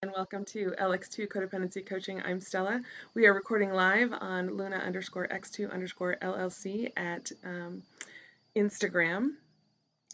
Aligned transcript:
and 0.00 0.12
welcome 0.14 0.44
to 0.44 0.72
LX2 0.78 1.26
Codependency 1.26 1.84
Coaching. 1.84 2.22
I'm 2.22 2.40
Stella. 2.40 2.80
We 3.14 3.26
are 3.26 3.34
recording 3.34 3.72
live 3.72 4.12
on 4.12 4.56
Luna 4.56 4.76
underscore 4.76 5.26
X2 5.26 5.72
underscore 5.72 6.16
LLC 6.22 6.92
at 6.96 7.32
um, 7.44 7.82
Instagram. 8.56 9.30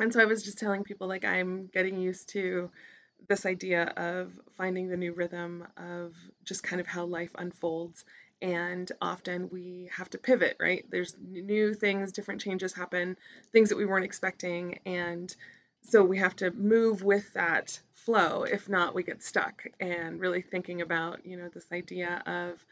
And 0.01 0.11
so 0.11 0.23
I 0.23 0.25
was 0.25 0.43
just 0.43 0.59
telling 0.59 0.85
people 0.85 1.07
like 1.07 1.27
I'm 1.27 1.67
getting 1.67 2.01
used 2.01 2.31
to 2.31 2.71
this 3.29 3.45
idea 3.45 3.93
of 3.99 4.33
finding 4.57 4.89
the 4.89 4.97
new 4.97 5.13
rhythm 5.13 5.67
of 5.77 6.15
just 6.45 6.63
kind 6.63 6.81
of 6.81 6.87
how 6.87 7.05
life 7.05 7.33
unfolds. 7.35 8.07
And 8.41 8.91
often 9.03 9.51
we 9.51 9.91
have 9.95 10.09
to 10.11 10.19
pivot, 10.19 10.57
right? 10.59 10.87
There's 10.89 11.15
new 11.21 11.75
things, 11.75 12.13
different 12.13 12.41
changes 12.41 12.73
happen, 12.73 13.19
things 13.53 13.69
that 13.69 13.77
we 13.77 13.85
weren't 13.85 14.07
expecting. 14.07 14.79
And 14.87 15.35
so 15.89 16.03
we 16.03 16.19
have 16.19 16.37
to 16.37 16.51
move 16.51 17.03
with 17.03 17.33
that 17.35 17.79
flow. 17.93 18.45
If 18.45 18.69
not 18.69 18.95
we 18.95 19.03
get 19.03 19.23
stuck. 19.23 19.67
And 19.81 20.21
really 20.21 20.43
thinking 20.43 20.83
about 20.83 21.27
you 21.27 21.37
know 21.37 21.49
this 21.49 21.67
idea 21.73 22.23
of 22.27 22.65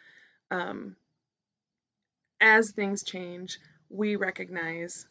um, 0.50 0.96
as 2.40 2.70
things 2.72 3.02
change 3.02 3.58
we 3.88 4.16
recognize 4.16 5.06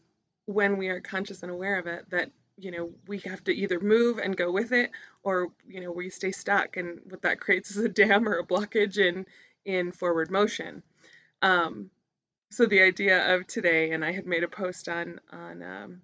when 0.46 0.78
we 0.78 0.90
are 0.90 1.02
conscious 1.02 1.44
and 1.44 1.52
aware 1.52 1.78
of 1.80 1.88
it 1.88 2.10
that 2.10 2.32
you 2.58 2.72
know 2.72 2.92
we 3.08 3.20
have 3.20 3.44
to 3.44 3.54
either 3.54 3.80
move 3.80 4.18
and 4.18 4.36
go 4.36 4.52
with 4.52 4.72
it 4.72 4.92
or 5.24 5.50
you 5.68 5.82
know 5.82 5.92
we 5.92 6.10
stay 6.10 6.32
stuck. 6.32 6.78
And 6.78 7.00
what 7.10 7.24
that 7.24 7.40
creates 7.40 7.72
is 7.72 7.84
a 7.84 7.90
dam 8.02 8.28
or 8.28 8.40
a 8.40 8.46
blockage 8.46 8.98
in 8.98 9.26
in 9.66 9.92
forward 9.92 10.32
motion. 10.32 10.84
Um, 11.42 11.90
so 12.52 12.66
the 12.66 12.82
idea 12.82 13.34
of 13.36 13.48
today 13.48 13.92
and 13.92 14.06
i 14.06 14.12
had 14.12 14.28
made 14.28 14.44
a 14.44 14.48
post 14.48 14.90
on 14.90 15.20
on 15.32 15.64
um, 15.64 16.02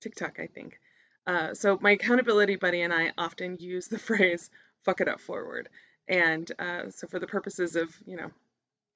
tiktok 0.00 0.40
i 0.40 0.46
think 0.46 0.80
uh, 1.26 1.54
so 1.54 1.78
my 1.80 1.92
accountability 1.92 2.56
buddy 2.56 2.82
and 2.82 2.92
I 2.92 3.12
often 3.16 3.56
use 3.58 3.88
the 3.88 3.98
phrase 4.08 4.50
"fuck 4.84 5.00
it 5.00 5.08
up 5.08 5.20
forward," 5.20 5.68
and 6.08 6.50
uh, 6.58 6.90
so 6.90 7.06
for 7.06 7.18
the 7.18 7.26
purposes 7.26 7.76
of 7.76 7.94
you 8.06 8.16
know 8.16 8.30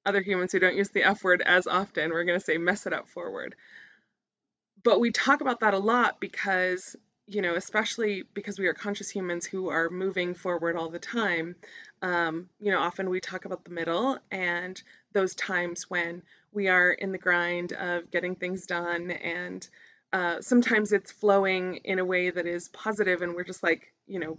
other 0.05 0.21
humans 0.21 0.51
who 0.51 0.59
don't 0.59 0.77
use 0.77 0.89
the 0.89 1.03
F 1.03 1.23
word 1.23 1.41
as 1.45 1.67
often, 1.67 2.11
we're 2.11 2.23
going 2.23 2.39
to 2.39 2.45
say 2.45 2.57
"mess 2.57 2.85
it 2.85 2.93
up 2.93 3.07
forward." 3.09 3.55
But 4.83 4.99
we 4.99 5.11
talk 5.11 5.41
about 5.41 5.59
that 5.61 5.73
a 5.73 5.79
lot 5.79 6.19
because 6.19 6.95
you 7.29 7.43
know, 7.43 7.53
especially 7.53 8.23
because 8.33 8.57
we 8.57 8.65
are 8.65 8.73
conscious 8.73 9.09
humans 9.11 9.45
who 9.45 9.69
are 9.69 9.91
moving 9.91 10.33
forward 10.33 10.75
all 10.75 10.89
the 10.89 10.97
time. 10.97 11.55
Um, 12.01 12.49
you 12.59 12.71
know, 12.71 12.79
often 12.79 13.07
we 13.07 13.19
talk 13.19 13.45
about 13.45 13.63
the 13.63 13.69
middle 13.69 14.17
and 14.31 14.81
those 15.13 15.35
times 15.35 15.83
when 15.91 16.23
we 16.51 16.69
are 16.69 16.91
in 16.91 17.11
the 17.11 17.19
grind 17.19 17.73
of 17.73 18.09
getting 18.09 18.33
things 18.33 18.65
done 18.65 19.11
and 19.11 19.67
uh, 20.11 20.41
sometimes 20.41 20.91
it's 20.91 21.11
flowing 21.11 21.77
in 21.83 21.99
a 21.99 22.05
way 22.05 22.29
that 22.29 22.45
is 22.45 22.69
positive 22.69 23.21
and 23.21 23.35
we're 23.35 23.43
just 23.43 23.63
like 23.63 23.93
you 24.07 24.19
know 24.19 24.37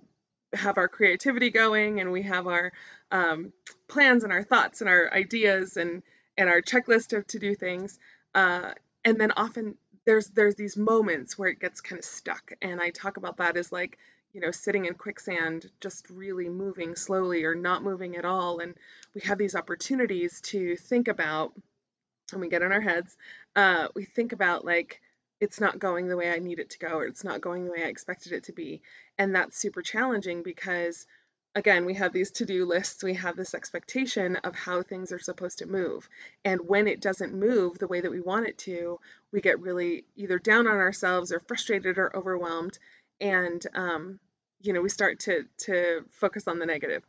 have 0.52 0.78
our 0.78 0.88
creativity 0.88 1.50
going 1.50 2.00
and 2.00 2.10
we 2.10 2.22
have 2.22 2.46
our 2.46 2.72
um, 3.12 3.52
plans 3.88 4.24
and 4.24 4.32
our 4.32 4.42
thoughts 4.42 4.80
and 4.80 4.90
our 4.90 5.12
ideas 5.12 5.76
and 5.76 6.02
and 6.36 6.48
our 6.48 6.62
checklist 6.62 7.16
of 7.16 7.26
to 7.28 7.38
do 7.38 7.54
things. 7.54 7.98
Uh, 8.34 8.72
and 9.04 9.20
then 9.20 9.32
often 9.36 9.76
there's 10.06 10.28
there's 10.28 10.56
these 10.56 10.76
moments 10.76 11.38
where 11.38 11.50
it 11.50 11.60
gets 11.60 11.80
kind 11.80 11.98
of 11.98 12.04
stuck. 12.04 12.52
And 12.62 12.80
i 12.80 12.90
talk 12.90 13.16
about 13.16 13.36
that 13.38 13.56
as 13.56 13.70
like 13.70 13.98
you 14.32 14.40
know 14.40 14.50
sitting 14.50 14.86
in 14.86 14.94
quicksand 14.94 15.70
just 15.80 16.08
really 16.10 16.48
moving 16.48 16.96
slowly 16.96 17.44
or 17.44 17.54
not 17.54 17.84
moving 17.84 18.16
at 18.16 18.24
all. 18.24 18.58
And 18.58 18.74
we 19.14 19.20
have 19.22 19.38
these 19.38 19.54
opportunities 19.54 20.40
to 20.42 20.76
think 20.76 21.08
about 21.08 21.52
when 22.32 22.40
we 22.40 22.48
get 22.48 22.62
in 22.62 22.72
our 22.72 22.80
heads 22.80 23.16
uh, 23.56 23.88
we 23.94 24.04
think 24.04 24.32
about 24.32 24.64
like 24.64 25.00
it's 25.40 25.60
not 25.60 25.78
going 25.78 26.06
the 26.08 26.16
way 26.16 26.30
I 26.30 26.38
need 26.38 26.58
it 26.58 26.70
to 26.70 26.78
go, 26.78 26.98
or 26.98 27.06
it's 27.06 27.24
not 27.24 27.40
going 27.40 27.64
the 27.64 27.72
way 27.72 27.82
I 27.82 27.88
expected 27.88 28.32
it 28.32 28.44
to 28.44 28.52
be. 28.52 28.82
And 29.18 29.34
that's 29.34 29.56
super 29.56 29.80
challenging 29.80 30.42
because, 30.42 31.06
again, 31.54 31.86
we 31.86 31.94
have 31.94 32.12
these 32.12 32.30
to 32.32 32.44
do 32.44 32.66
lists, 32.66 33.02
we 33.02 33.14
have 33.14 33.36
this 33.36 33.54
expectation 33.54 34.36
of 34.36 34.54
how 34.54 34.82
things 34.82 35.12
are 35.12 35.18
supposed 35.18 35.58
to 35.58 35.66
move. 35.66 36.08
And 36.44 36.60
when 36.68 36.86
it 36.86 37.00
doesn't 37.00 37.34
move 37.34 37.78
the 37.78 37.88
way 37.88 38.02
that 38.02 38.10
we 38.10 38.20
want 38.20 38.48
it 38.48 38.58
to, 38.58 39.00
we 39.32 39.40
get 39.40 39.60
really 39.60 40.04
either 40.16 40.38
down 40.38 40.66
on 40.66 40.76
ourselves 40.76 41.32
or 41.32 41.40
frustrated 41.40 41.96
or 41.96 42.14
overwhelmed. 42.14 42.78
And, 43.20 43.64
um, 43.74 44.20
you 44.60 44.74
know, 44.74 44.82
we 44.82 44.90
start 44.90 45.20
to, 45.20 45.44
to 45.64 46.04
focus 46.10 46.46
on 46.48 46.58
the 46.58 46.66
negative. 46.66 47.02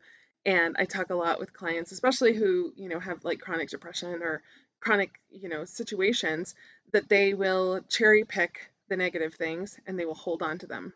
And 0.46 0.76
I 0.80 0.86
talk 0.86 1.10
a 1.10 1.16
lot 1.16 1.40
with 1.40 1.54
clients, 1.54 1.92
especially 1.92 2.34
who, 2.34 2.72
you 2.76 2.90
know, 2.90 3.00
have 3.00 3.24
like 3.26 3.42
chronic 3.42 3.70
depression 3.70 4.24
or 4.24 4.42
chronic, 4.80 5.12
you 5.30 5.50
know, 5.50 5.66
situations 5.66 6.56
that 6.92 7.10
they 7.10 7.34
will 7.34 7.82
cherry 7.90 8.24
pick 8.24 8.72
the 8.90 8.98
negative 8.98 9.34
things 9.36 9.80
and 9.88 9.98
they 9.98 10.06
will 10.06 10.14
hold 10.14 10.42
on 10.42 10.58
to 10.60 10.68
them. 10.68 10.94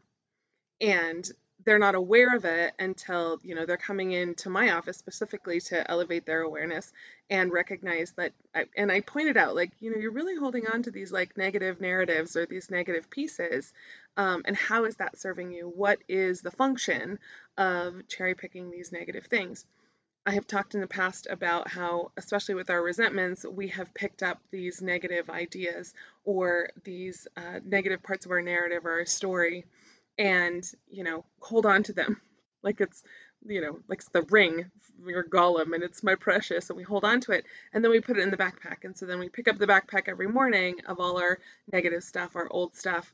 And 0.81 1.29
they're 1.63 1.79
not 1.79 1.95
aware 1.95 2.35
of 2.35 2.45
it 2.45 2.73
until, 2.77 3.39
you 3.41 3.55
know, 3.55 3.65
they're 3.65 3.77
coming 3.77 4.11
into 4.11 4.49
my 4.49 4.71
office 4.71 4.97
specifically 4.97 5.61
to 5.61 5.89
elevate 5.89 6.25
their 6.25 6.41
awareness 6.41 6.91
and 7.29 7.51
recognize 7.51 8.11
that 8.17 8.33
I, 8.53 8.65
and 8.75 8.91
I 8.91 9.01
pointed 9.01 9.37
out 9.37 9.55
like, 9.55 9.71
you 9.79 9.91
know, 9.91 9.97
you're 9.97 10.11
really 10.11 10.35
holding 10.35 10.67
on 10.67 10.83
to 10.83 10.91
these 10.91 11.11
like 11.11 11.37
negative 11.37 11.81
narratives 11.81 12.35
or 12.35 12.45
these 12.45 12.69
negative 12.69 13.09
pieces. 13.09 13.73
Um, 14.17 14.43
and 14.45 14.55
how 14.55 14.85
is 14.85 14.97
that 14.97 15.17
serving 15.17 15.51
you? 15.51 15.67
What 15.67 15.99
is 16.07 16.41
the 16.41 16.51
function 16.51 17.19
of 17.57 18.07
cherry 18.07 18.35
picking 18.35 18.69
these 18.69 18.91
negative 18.91 19.25
things? 19.25 19.65
I 20.25 20.31
have 20.31 20.47
talked 20.47 20.73
in 20.73 20.81
the 20.81 20.87
past 20.87 21.27
about 21.29 21.67
how, 21.69 22.11
especially 22.17 22.55
with 22.55 22.71
our 22.71 22.81
resentments, 22.81 23.45
we 23.45 23.67
have 23.69 23.93
picked 23.93 24.23
up 24.23 24.39
these 24.51 24.81
negative 24.81 25.29
ideas 25.29 25.93
or 26.23 26.69
these 26.83 27.27
uh, 27.37 27.59
negative 27.63 28.01
parts 28.01 28.25
of 28.25 28.31
our 28.31 28.41
narrative 28.41 28.85
or 28.85 28.99
our 28.99 29.05
story 29.05 29.65
and, 30.17 30.67
you 30.89 31.03
know, 31.03 31.25
hold 31.39 31.65
on 31.65 31.83
to 31.83 31.93
them 31.93 32.21
like 32.65 32.81
it's, 32.81 33.03
you 33.45 33.61
know, 33.61 33.79
like 33.87 33.99
it's 33.99 34.09
the 34.09 34.23
ring, 34.23 34.71
your 35.05 35.23
Gollum 35.23 35.73
and 35.73 35.83
it's 35.83 36.03
my 36.03 36.15
precious, 36.15 36.69
and 36.69 36.77
we 36.77 36.83
hold 36.83 37.05
on 37.05 37.21
to 37.21 37.31
it, 37.31 37.45
and 37.71 37.83
then 37.83 37.91
we 37.91 37.99
put 38.01 38.17
it 38.17 38.23
in 38.23 38.31
the 38.31 38.37
backpack. 38.37 38.83
And 38.83 38.97
so 38.97 39.05
then 39.05 39.19
we 39.19 39.29
pick 39.29 39.47
up 39.47 39.57
the 39.57 39.67
backpack 39.67 40.07
every 40.07 40.27
morning 40.27 40.81
of 40.87 40.99
all 40.99 41.19
our 41.19 41.37
negative 41.71 42.03
stuff, 42.03 42.35
our 42.35 42.47
old 42.49 42.75
stuff, 42.75 43.13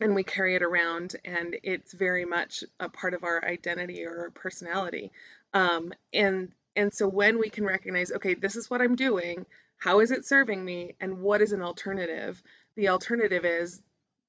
and 0.00 0.14
we 0.14 0.24
carry 0.24 0.56
it 0.56 0.62
around, 0.62 1.16
and 1.24 1.56
it's 1.62 1.92
very 1.92 2.24
much 2.24 2.64
a 2.80 2.88
part 2.88 3.12
of 3.12 3.24
our 3.24 3.44
identity 3.44 4.06
or 4.06 4.20
our 4.20 4.30
personality. 4.30 5.12
Um, 5.54 5.92
and 6.12 6.52
and 6.74 6.92
so 6.92 7.06
when 7.06 7.38
we 7.38 7.50
can 7.50 7.64
recognize, 7.64 8.12
okay, 8.12 8.34
this 8.34 8.56
is 8.56 8.70
what 8.70 8.80
I'm 8.80 8.96
doing, 8.96 9.44
how 9.76 10.00
is 10.00 10.10
it 10.10 10.24
serving 10.24 10.64
me, 10.64 10.94
and 11.00 11.20
what 11.20 11.42
is 11.42 11.52
an 11.52 11.62
alternative? 11.62 12.42
The 12.76 12.88
alternative 12.88 13.44
is 13.44 13.82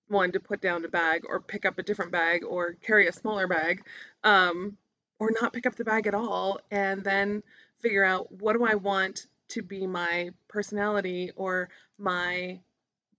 one 0.07 0.33
to 0.33 0.39
put 0.39 0.61
down 0.61 0.83
a 0.83 0.89
bag 0.89 1.23
or 1.27 1.39
pick 1.39 1.65
up 1.65 1.79
a 1.79 1.83
different 1.83 2.11
bag 2.11 2.43
or 2.43 2.73
carry 2.73 3.07
a 3.07 3.13
smaller 3.13 3.47
bag, 3.47 3.83
um, 4.23 4.77
or 5.19 5.31
not 5.39 5.53
pick 5.53 5.65
up 5.65 5.75
the 5.75 5.85
bag 5.85 6.07
at 6.07 6.15
all, 6.15 6.59
and 6.69 7.03
then 7.03 7.43
figure 7.81 8.03
out 8.03 8.31
what 8.31 8.53
do 8.53 8.65
I 8.65 8.75
want 8.75 9.27
to 9.49 9.61
be 9.61 9.87
my 9.87 10.31
personality 10.49 11.31
or 11.35 11.69
my 11.97 12.59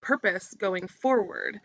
purpose 0.00 0.54
going 0.59 0.87
forward. 0.88 1.60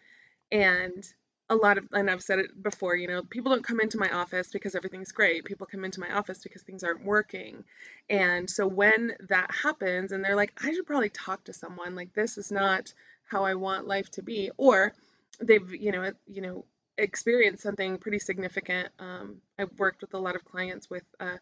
And 0.52 1.04
a 1.50 1.56
lot 1.56 1.78
of 1.78 1.86
and 1.92 2.10
I've 2.10 2.22
said 2.22 2.40
it 2.40 2.62
before, 2.62 2.96
you 2.96 3.08
know, 3.08 3.24
people 3.24 3.52
don't 3.52 3.64
come 3.64 3.80
into 3.80 3.98
my 3.98 4.10
office 4.10 4.50
because 4.52 4.76
everything's 4.76 5.12
great. 5.12 5.46
People 5.46 5.66
come 5.66 5.84
into 5.84 6.00
my 6.00 6.12
office 6.12 6.40
because 6.44 6.62
things 6.62 6.84
aren't 6.84 7.04
working. 7.04 7.64
And 8.10 8.50
so 8.50 8.68
when 8.68 9.14
that 9.30 9.50
happens 9.52 10.12
and 10.12 10.24
they're 10.24 10.36
like, 10.36 10.54
I 10.64 10.74
should 10.74 10.86
probably 10.86 11.10
talk 11.10 11.46
to 11.46 11.54
someone, 11.54 11.96
like 11.96 12.14
this 12.14 12.38
is 12.38 12.52
not 12.52 12.94
how 13.24 13.46
I 13.46 13.56
want 13.56 13.88
life 13.88 14.10
to 14.12 14.22
be, 14.22 14.52
or 14.58 14.94
they've, 15.42 15.74
you 15.74 15.92
know, 15.92 16.12
you 16.28 16.42
know, 16.42 16.66
experienced 16.98 17.64
something 17.64 17.98
pretty 17.98 18.20
significant. 18.20 18.90
Um, 19.00 19.38
I've 19.58 19.78
worked 19.80 20.02
with 20.02 20.14
a 20.14 20.20
lot 20.20 20.36
of 20.36 20.46
clients 20.46 20.90
with 20.90 21.06
uh, 21.20 21.38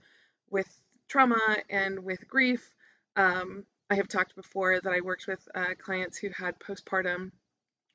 with 0.50 0.68
trauma 1.10 1.58
and 1.70 2.00
with 2.04 2.28
grief. 2.28 2.66
Um, 3.16 3.66
I 3.90 3.96
have 3.96 4.08
talked 4.08 4.36
before 4.36 4.80
that 4.80 4.94
I 4.94 5.02
worked 5.02 5.28
with 5.28 5.46
uh, 5.54 5.74
clients 5.80 6.18
who 6.18 6.30
had 6.30 6.60
postpartum 6.60 7.32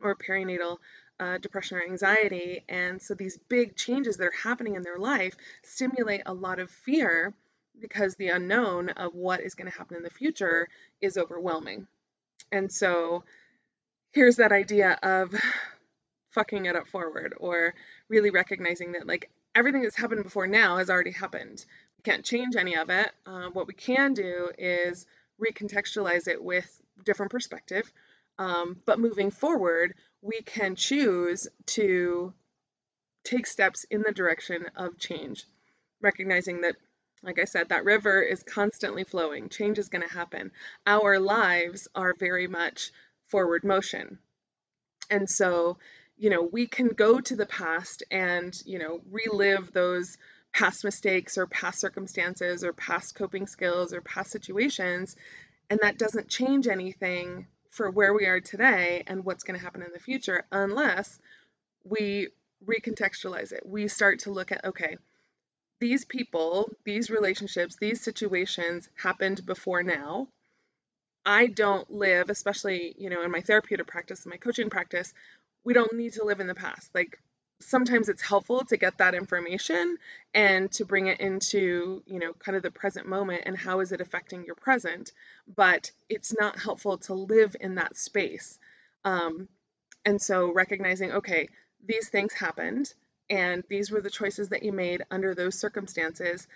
or 0.00 0.16
perinatal 0.16 0.78
uh, 1.22 1.38
depression 1.38 1.78
or 1.78 1.84
anxiety. 1.84 2.64
And 2.68 3.00
so 3.00 3.14
these 3.14 3.38
big 3.48 3.76
changes 3.76 4.16
that 4.16 4.26
are 4.26 4.42
happening 4.42 4.74
in 4.74 4.82
their 4.82 4.98
life 4.98 5.36
stimulate 5.62 6.22
a 6.26 6.34
lot 6.34 6.58
of 6.58 6.68
fear 6.70 7.32
because 7.80 8.16
the 8.16 8.28
unknown 8.28 8.88
of 8.90 9.14
what 9.14 9.40
is 9.40 9.54
going 9.54 9.70
to 9.70 9.78
happen 9.78 9.96
in 9.96 10.02
the 10.02 10.10
future 10.10 10.68
is 11.00 11.16
overwhelming. 11.16 11.86
And 12.50 12.72
so 12.72 13.22
here's 14.12 14.36
that 14.36 14.50
idea 14.50 14.98
of 15.02 15.32
fucking 16.30 16.66
it 16.66 16.74
up 16.74 16.88
forward 16.88 17.34
or 17.38 17.74
really 18.08 18.30
recognizing 18.30 18.92
that 18.92 19.06
like 19.06 19.30
everything 19.54 19.82
that's 19.82 19.96
happened 19.96 20.24
before 20.24 20.48
now 20.48 20.78
has 20.78 20.90
already 20.90 21.12
happened. 21.12 21.64
We 21.98 22.10
can't 22.10 22.24
change 22.24 22.56
any 22.56 22.76
of 22.76 22.90
it. 22.90 23.12
Uh, 23.26 23.50
what 23.52 23.68
we 23.68 23.74
can 23.74 24.12
do 24.12 24.50
is 24.58 25.06
recontextualize 25.40 26.26
it 26.26 26.42
with 26.42 26.82
different 27.04 27.30
perspective. 27.30 27.92
Um, 28.38 28.78
but 28.86 28.98
moving 28.98 29.30
forward, 29.30 29.94
we 30.22 30.40
can 30.42 30.76
choose 30.76 31.48
to 31.66 32.32
take 33.24 33.46
steps 33.46 33.84
in 33.90 34.02
the 34.02 34.12
direction 34.12 34.66
of 34.76 34.98
change, 34.98 35.44
recognizing 36.00 36.62
that, 36.62 36.76
like 37.22 37.38
I 37.38 37.44
said, 37.44 37.68
that 37.68 37.84
river 37.84 38.22
is 38.22 38.42
constantly 38.42 39.04
flowing. 39.04 39.48
Change 39.48 39.78
is 39.78 39.88
going 39.88 40.06
to 40.06 40.14
happen. 40.14 40.52
Our 40.86 41.18
lives 41.18 41.88
are 41.94 42.14
very 42.14 42.46
much 42.46 42.92
forward 43.28 43.64
motion. 43.64 44.18
And 45.10 45.28
so, 45.28 45.78
you 46.16 46.30
know, 46.30 46.42
we 46.42 46.66
can 46.66 46.88
go 46.88 47.20
to 47.20 47.36
the 47.36 47.46
past 47.46 48.04
and, 48.10 48.56
you 48.64 48.78
know, 48.78 49.00
relive 49.10 49.72
those 49.72 50.16
past 50.52 50.84
mistakes 50.84 51.36
or 51.38 51.46
past 51.46 51.80
circumstances 51.80 52.62
or 52.62 52.72
past 52.72 53.14
coping 53.14 53.46
skills 53.46 53.92
or 53.92 54.00
past 54.00 54.30
situations. 54.30 55.16
And 55.70 55.80
that 55.82 55.98
doesn't 55.98 56.28
change 56.28 56.68
anything 56.68 57.46
for 57.72 57.90
where 57.90 58.12
we 58.12 58.26
are 58.26 58.38
today 58.38 59.02
and 59.06 59.24
what's 59.24 59.42
going 59.42 59.58
to 59.58 59.64
happen 59.64 59.82
in 59.82 59.92
the 59.92 59.98
future 59.98 60.44
unless 60.52 61.18
we 61.84 62.28
recontextualize 62.64 63.50
it. 63.50 63.62
We 63.66 63.88
start 63.88 64.20
to 64.20 64.30
look 64.30 64.52
at, 64.52 64.64
okay, 64.64 64.98
these 65.80 66.04
people, 66.04 66.70
these 66.84 67.10
relationships, 67.10 67.76
these 67.76 68.00
situations 68.00 68.88
happened 68.94 69.44
before 69.44 69.82
now. 69.82 70.28
I 71.24 71.46
don't 71.46 71.90
live, 71.90 72.30
especially, 72.30 72.94
you 72.98 73.10
know, 73.10 73.22
in 73.22 73.30
my 73.30 73.40
therapeutic 73.40 73.86
practice, 73.86 74.24
in 74.24 74.30
my 74.30 74.36
coaching 74.36 74.70
practice, 74.70 75.12
we 75.64 75.72
don't 75.72 75.94
need 75.94 76.12
to 76.14 76.24
live 76.24 76.40
in 76.40 76.46
the 76.46 76.54
past. 76.54 76.90
Like 76.94 77.18
sometimes 77.62 78.08
it's 78.08 78.22
helpful 78.22 78.64
to 78.64 78.76
get 78.76 78.98
that 78.98 79.14
information 79.14 79.96
and 80.34 80.70
to 80.72 80.84
bring 80.84 81.06
it 81.06 81.20
into 81.20 82.02
you 82.06 82.18
know 82.18 82.32
kind 82.34 82.56
of 82.56 82.62
the 82.62 82.70
present 82.70 83.06
moment 83.06 83.42
and 83.46 83.56
how 83.56 83.80
is 83.80 83.92
it 83.92 84.00
affecting 84.00 84.44
your 84.44 84.54
present 84.54 85.12
but 85.56 85.90
it's 86.08 86.34
not 86.38 86.58
helpful 86.58 86.98
to 86.98 87.14
live 87.14 87.56
in 87.60 87.76
that 87.76 87.96
space. 87.96 88.58
Um, 89.04 89.48
and 90.04 90.20
so 90.20 90.52
recognizing 90.52 91.12
okay 91.12 91.48
these 91.84 92.08
things 92.08 92.32
happened 92.32 92.92
and 93.28 93.64
these 93.68 93.90
were 93.90 94.00
the 94.00 94.10
choices 94.10 94.50
that 94.50 94.62
you 94.62 94.72
made 94.72 95.02
under 95.10 95.34
those 95.34 95.58
circumstances. 95.58 96.46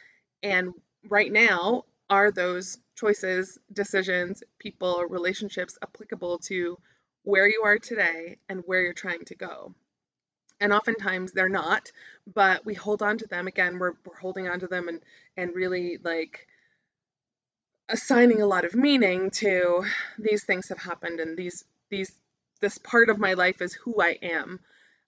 And 0.42 0.74
right 1.08 1.32
now 1.32 1.84
are 2.08 2.30
those 2.30 2.78
choices 2.96 3.58
decisions 3.72 4.42
people 4.58 5.04
relationships 5.08 5.78
applicable 5.82 6.38
to 6.38 6.78
where 7.24 7.48
you 7.48 7.62
are 7.64 7.78
today 7.78 8.38
and 8.48 8.62
where 8.66 8.82
you're 8.82 8.92
trying 8.92 9.24
to 9.24 9.34
go 9.34 9.74
and 10.60 10.72
oftentimes 10.72 11.32
they're 11.32 11.48
not 11.48 11.90
but 12.32 12.64
we 12.64 12.74
hold 12.74 13.02
on 13.02 13.18
to 13.18 13.26
them 13.26 13.46
again 13.46 13.78
we're, 13.78 13.92
we're 14.04 14.16
holding 14.16 14.48
on 14.48 14.60
to 14.60 14.66
them 14.66 14.88
and 14.88 15.00
and 15.36 15.54
really 15.54 15.98
like 16.02 16.46
assigning 17.88 18.42
a 18.42 18.46
lot 18.46 18.64
of 18.64 18.74
meaning 18.74 19.30
to 19.30 19.84
these 20.18 20.44
things 20.44 20.68
have 20.68 20.78
happened 20.78 21.20
and 21.20 21.36
these 21.36 21.64
these 21.90 22.12
this 22.60 22.78
part 22.78 23.10
of 23.10 23.18
my 23.18 23.34
life 23.34 23.60
is 23.60 23.74
who 23.74 24.00
i 24.00 24.18
am. 24.22 24.58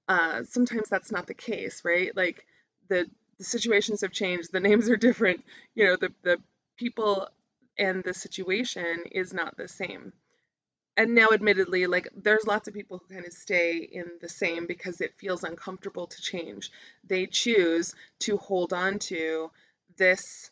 Uh, 0.06 0.43
sometimes 0.45 0.89
that's 0.89 1.12
not 1.12 1.27
the 1.27 1.35
case 1.35 1.83
right? 1.85 2.17
Like 2.17 2.47
the 2.89 3.06
the 3.39 3.45
situations 3.45 4.00
have 4.03 4.12
changed 4.12 4.53
the 4.53 4.61
names 4.69 4.89
are 4.89 4.97
different 4.97 5.45
you 5.75 5.87
know 5.87 5.97
the 5.97 6.12
the 6.23 6.39
people 6.77 7.29
and 7.79 8.03
the 8.05 8.15
situation 8.15 9.05
is 9.11 9.33
not 9.33 9.56
the 9.56 9.69
same 9.69 10.12
and 10.99 11.15
now 11.15 11.29
admittedly 11.33 11.87
like 11.87 12.09
there's 12.17 12.45
lots 12.45 12.67
of 12.67 12.75
people 12.75 12.99
who 12.99 13.15
kind 13.15 13.25
of 13.25 13.33
stay 13.33 13.77
in 13.77 14.05
the 14.21 14.29
same 14.29 14.67
because 14.67 15.00
it 15.00 15.15
feels 15.17 15.45
uncomfortable 15.45 16.09
to 16.09 16.21
change. 16.21 16.73
They 17.05 17.27
choose 17.27 17.95
to 18.21 18.37
hold 18.37 18.73
on 18.73 18.99
to 19.11 19.53
this 19.97 20.50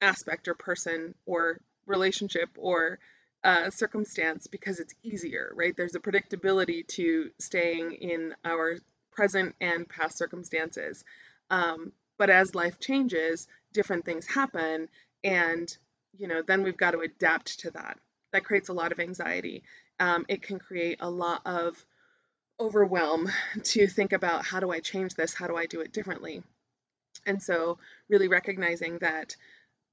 aspect 0.00 0.46
or 0.46 0.54
person 0.54 1.16
or 1.26 1.58
relationship 1.86 2.50
or 2.56 3.00
uh, 3.42 3.68
circumstance 3.70 4.46
because 4.46 4.78
it's 4.78 4.94
easier 5.02 5.52
right? 5.56 5.76
There's 5.76 5.96
a 5.96 6.00
predictability 6.00 6.86
to 6.88 7.30
staying 7.40 7.92
in 7.92 8.32
our 8.44 8.78
present 9.10 9.56
and 9.60 9.88
past 9.88 10.16
circumstances. 10.16 11.04
Um, 11.50 11.92
but 12.16 12.30
as 12.30 12.54
life 12.54 12.78
changes 12.78 13.48
different 13.72 14.04
things 14.04 14.24
happen 14.24 14.88
and 15.24 15.76
you 16.16 16.28
know 16.28 16.42
then 16.46 16.62
we've 16.62 16.76
got 16.76 16.92
to 16.92 17.00
adapt 17.00 17.58
to 17.58 17.72
that 17.72 17.98
that 18.34 18.44
creates 18.44 18.68
a 18.68 18.72
lot 18.72 18.90
of 18.90 18.98
anxiety. 18.98 19.62
Um, 20.00 20.26
it 20.28 20.42
can 20.42 20.58
create 20.58 20.98
a 21.00 21.08
lot 21.08 21.40
of 21.46 21.82
overwhelm 22.58 23.30
to 23.62 23.86
think 23.86 24.12
about 24.12 24.44
how 24.44 24.58
do 24.60 24.70
I 24.72 24.80
change 24.80 25.14
this? 25.14 25.32
How 25.32 25.46
do 25.46 25.56
I 25.56 25.66
do 25.66 25.80
it 25.80 25.92
differently? 25.92 26.42
And 27.26 27.40
so 27.40 27.78
really 28.08 28.26
recognizing 28.26 28.98
that, 28.98 29.36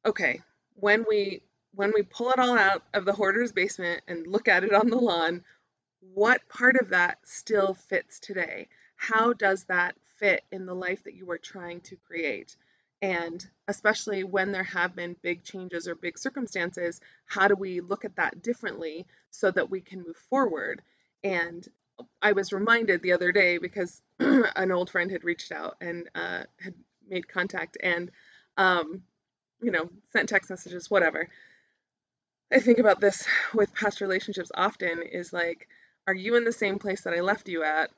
okay, 0.06 0.42
when 0.76 1.06
we 1.08 1.44
when 1.74 1.94
we 1.96 2.02
pull 2.02 2.32
it 2.32 2.40
all 2.40 2.58
out 2.58 2.84
of 2.94 3.06
the 3.06 3.14
hoarder's 3.14 3.54
basement 3.54 4.02
and 4.08 4.28
look 4.28 4.48
at 4.50 4.64
it 4.64 4.74
on 4.74 4.90
the 4.90 4.98
lawn, 4.98 5.44
what 6.14 6.42
part 6.50 6.76
of 6.76 6.90
that 6.90 7.20
still 7.24 7.76
fits 7.76 8.20
today? 8.20 8.68
How 8.96 9.34
does 9.34 9.66
that 9.66 9.96
fit 10.18 10.44
in 10.52 10.66
the 10.66 10.76
life 10.76 11.04
that 11.04 11.14
you 11.14 11.30
are 11.32 11.38
trying 11.38 11.80
to 11.82 11.96
create? 11.96 12.58
And 13.02 13.44
especially 13.68 14.24
when 14.24 14.52
there 14.52 14.64
have 14.64 14.96
been 14.96 15.16
big 15.22 15.44
changes 15.44 15.88
or 15.88 15.96
big 15.96 16.20
circumstances, 16.20 17.02
how 17.26 17.48
do 17.48 17.56
we 17.56 17.82
look 17.82 18.06
at 18.06 18.18
that 18.18 18.44
differently 18.44 19.08
so 19.32 19.50
that 19.52 19.72
we 19.72 19.82
can 19.82 20.04
move 20.04 20.18
forward? 20.30 20.82
And 21.24 21.68
I 22.22 22.34
was 22.34 22.54
reminded 22.54 23.02
the 23.02 23.14
other 23.14 23.32
day 23.32 23.58
because 23.58 24.02
an 24.20 24.72
old 24.72 24.90
friend 24.90 25.12
had 25.12 25.24
reached 25.24 25.52
out 25.52 25.78
and 25.82 26.10
uh, 26.14 26.44
had 26.60 26.76
made 27.10 27.28
contact 27.28 27.78
and, 27.82 28.12
um, 28.58 29.04
you 29.62 29.72
know, 29.72 29.90
sent 30.12 30.30
text 30.30 30.50
messages, 30.50 30.90
whatever. 30.90 31.28
I 32.52 32.60
think 32.60 32.80
about 32.80 33.00
this 33.00 33.26
with 33.54 33.74
past 33.74 34.02
relationships 34.02 34.52
often 34.54 35.02
is 35.04 35.32
like, 35.34 35.68
are 36.08 36.14
you 36.16 36.36
in 36.36 36.44
the 36.44 36.52
same 36.52 36.80
place 36.80 37.02
that 37.02 37.14
I 37.14 37.22
left 37.22 37.48
you 37.48 37.64
at? 37.64 37.90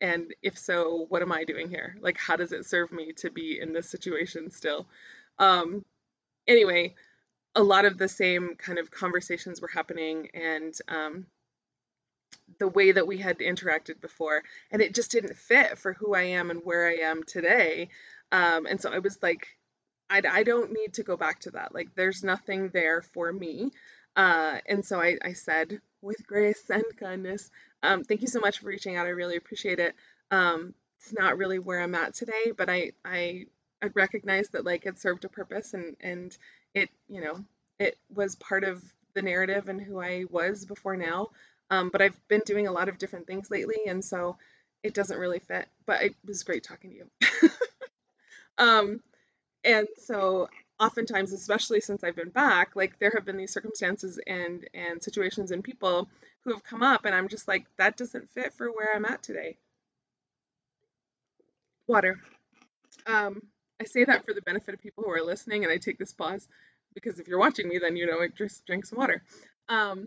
And 0.00 0.32
if 0.42 0.58
so, 0.58 1.06
what 1.08 1.22
am 1.22 1.32
I 1.32 1.44
doing 1.44 1.68
here? 1.68 1.96
Like, 2.00 2.16
how 2.18 2.36
does 2.36 2.52
it 2.52 2.66
serve 2.66 2.90
me 2.90 3.12
to 3.18 3.30
be 3.30 3.60
in 3.60 3.72
this 3.72 3.88
situation 3.88 4.50
still? 4.50 4.86
Um, 5.38 5.84
anyway, 6.46 6.94
a 7.54 7.62
lot 7.62 7.84
of 7.84 7.98
the 7.98 8.08
same 8.08 8.56
kind 8.56 8.78
of 8.78 8.90
conversations 8.90 9.60
were 9.60 9.68
happening 9.68 10.28
and 10.32 10.74
um, 10.88 11.26
the 12.58 12.68
way 12.68 12.92
that 12.92 13.06
we 13.06 13.18
had 13.18 13.38
interacted 13.38 14.00
before. 14.00 14.42
And 14.70 14.80
it 14.80 14.94
just 14.94 15.10
didn't 15.10 15.36
fit 15.36 15.78
for 15.78 15.92
who 15.92 16.14
I 16.14 16.22
am 16.22 16.50
and 16.50 16.60
where 16.64 16.88
I 16.88 16.96
am 17.02 17.22
today. 17.24 17.88
Um, 18.32 18.66
and 18.66 18.80
so 18.80 18.90
I 18.90 18.98
was 18.98 19.18
like, 19.22 19.48
I, 20.08 20.22
I 20.30 20.42
don't 20.44 20.72
need 20.72 20.94
to 20.94 21.02
go 21.02 21.16
back 21.16 21.40
to 21.40 21.50
that. 21.52 21.74
Like, 21.74 21.94
there's 21.94 22.24
nothing 22.24 22.70
there 22.70 23.02
for 23.02 23.32
me. 23.32 23.70
Uh, 24.16 24.58
and 24.66 24.84
so 24.84 25.00
I, 25.00 25.18
I 25.22 25.32
said, 25.34 25.80
with 26.02 26.26
grace 26.26 26.70
and 26.70 26.84
kindness, 26.98 27.50
um, 27.82 28.04
thank 28.04 28.22
you 28.22 28.28
so 28.28 28.40
much 28.40 28.58
for 28.58 28.66
reaching 28.66 28.96
out. 28.96 29.06
I 29.06 29.10
really 29.10 29.36
appreciate 29.36 29.78
it. 29.78 29.94
Um, 30.30 30.74
it's 30.98 31.12
not 31.12 31.38
really 31.38 31.58
where 31.58 31.80
I'm 31.80 31.94
at 31.94 32.14
today, 32.14 32.52
but 32.56 32.68
I, 32.68 32.92
I, 33.04 33.46
I 33.82 33.86
recognize 33.94 34.48
that 34.50 34.64
like 34.64 34.86
it 34.86 34.98
served 34.98 35.24
a 35.24 35.28
purpose 35.28 35.74
and, 35.74 35.96
and 36.00 36.36
it, 36.74 36.90
you 37.08 37.22
know, 37.22 37.44
it 37.78 37.96
was 38.14 38.36
part 38.36 38.64
of 38.64 38.82
the 39.14 39.22
narrative 39.22 39.68
and 39.68 39.80
who 39.80 40.00
I 40.00 40.24
was 40.30 40.64
before 40.64 40.96
now. 40.96 41.28
Um, 41.70 41.88
but 41.90 42.02
I've 42.02 42.28
been 42.28 42.42
doing 42.44 42.66
a 42.66 42.72
lot 42.72 42.88
of 42.88 42.98
different 42.98 43.26
things 43.26 43.50
lately, 43.50 43.76
and 43.86 44.04
so 44.04 44.36
it 44.82 44.92
doesn't 44.92 45.18
really 45.18 45.38
fit. 45.38 45.68
But 45.86 46.02
it 46.02 46.14
was 46.26 46.42
great 46.42 46.64
talking 46.64 46.90
to 46.90 46.96
you. 46.96 47.50
um, 48.58 49.00
and 49.64 49.86
so 49.98 50.48
oftentimes, 50.80 51.32
especially 51.32 51.80
since 51.80 52.02
I've 52.02 52.16
been 52.16 52.30
back, 52.30 52.74
like 52.74 52.98
there 52.98 53.12
have 53.14 53.26
been 53.26 53.36
these 53.36 53.52
circumstances 53.52 54.18
and 54.26 54.66
and 54.74 55.02
situations 55.02 55.50
and 55.50 55.62
people 55.62 56.08
who 56.44 56.52
have 56.52 56.64
come 56.64 56.82
up, 56.82 57.04
and 57.04 57.14
I'm 57.14 57.28
just 57.28 57.46
like, 57.46 57.66
that 57.76 57.96
doesn't 57.96 58.30
fit 58.30 58.54
for 58.54 58.68
where 58.68 58.88
I'm 58.94 59.04
at 59.04 59.22
today. 59.22 59.58
Water. 61.86 62.18
Um, 63.06 63.42
I 63.80 63.84
say 63.84 64.04
that 64.04 64.24
for 64.24 64.32
the 64.32 64.42
benefit 64.42 64.74
of 64.74 64.80
people 64.80 65.04
who 65.04 65.10
are 65.10 65.22
listening, 65.22 65.64
and 65.64 65.72
I 65.72 65.76
take 65.76 65.98
this 65.98 66.12
pause 66.12 66.48
because 66.94 67.20
if 67.20 67.28
you're 67.28 67.38
watching 67.38 67.68
me, 67.68 67.78
then 67.78 67.96
you 67.96 68.06
know 68.06 68.20
I 68.20 68.28
just 68.28 68.66
drink 68.66 68.86
some 68.86 68.98
water. 68.98 69.22
Um, 69.68 70.06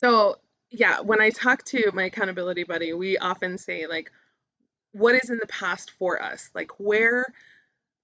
so 0.00 0.36
yeah, 0.70 1.00
when 1.00 1.20
I 1.20 1.30
talk 1.30 1.64
to 1.66 1.90
my 1.92 2.04
accountability 2.04 2.64
buddy, 2.64 2.92
we 2.92 3.18
often 3.18 3.58
say 3.58 3.86
like, 3.86 4.10
what 4.92 5.14
is 5.14 5.30
in 5.30 5.38
the 5.38 5.46
past 5.46 5.90
for 5.98 6.22
us? 6.22 6.50
Like 6.54 6.72
where 6.78 7.26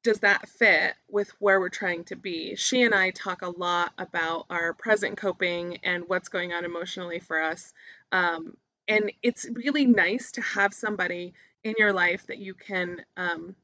does 0.04 0.20
that 0.20 0.48
fit 0.48 0.94
with 1.10 1.30
where 1.40 1.58
we're 1.58 1.70
trying 1.70 2.04
to 2.04 2.14
be? 2.14 2.54
She 2.54 2.82
and 2.82 2.94
I 2.94 3.10
talk 3.10 3.42
a 3.42 3.48
lot 3.48 3.92
about 3.98 4.46
our 4.50 4.74
present 4.74 5.16
coping 5.16 5.78
and 5.82 6.04
what's 6.06 6.28
going 6.28 6.52
on 6.52 6.64
emotionally 6.64 7.18
for 7.18 7.42
us. 7.42 7.72
Um, 8.12 8.56
and 8.86 9.10
it's 9.22 9.48
really 9.50 9.86
nice 9.86 10.32
to 10.32 10.42
have 10.42 10.74
somebody 10.74 11.32
in 11.64 11.74
your 11.78 11.94
life 11.94 12.26
that 12.26 12.38
you 12.38 12.52
can 12.54 13.02
um, 13.16 13.56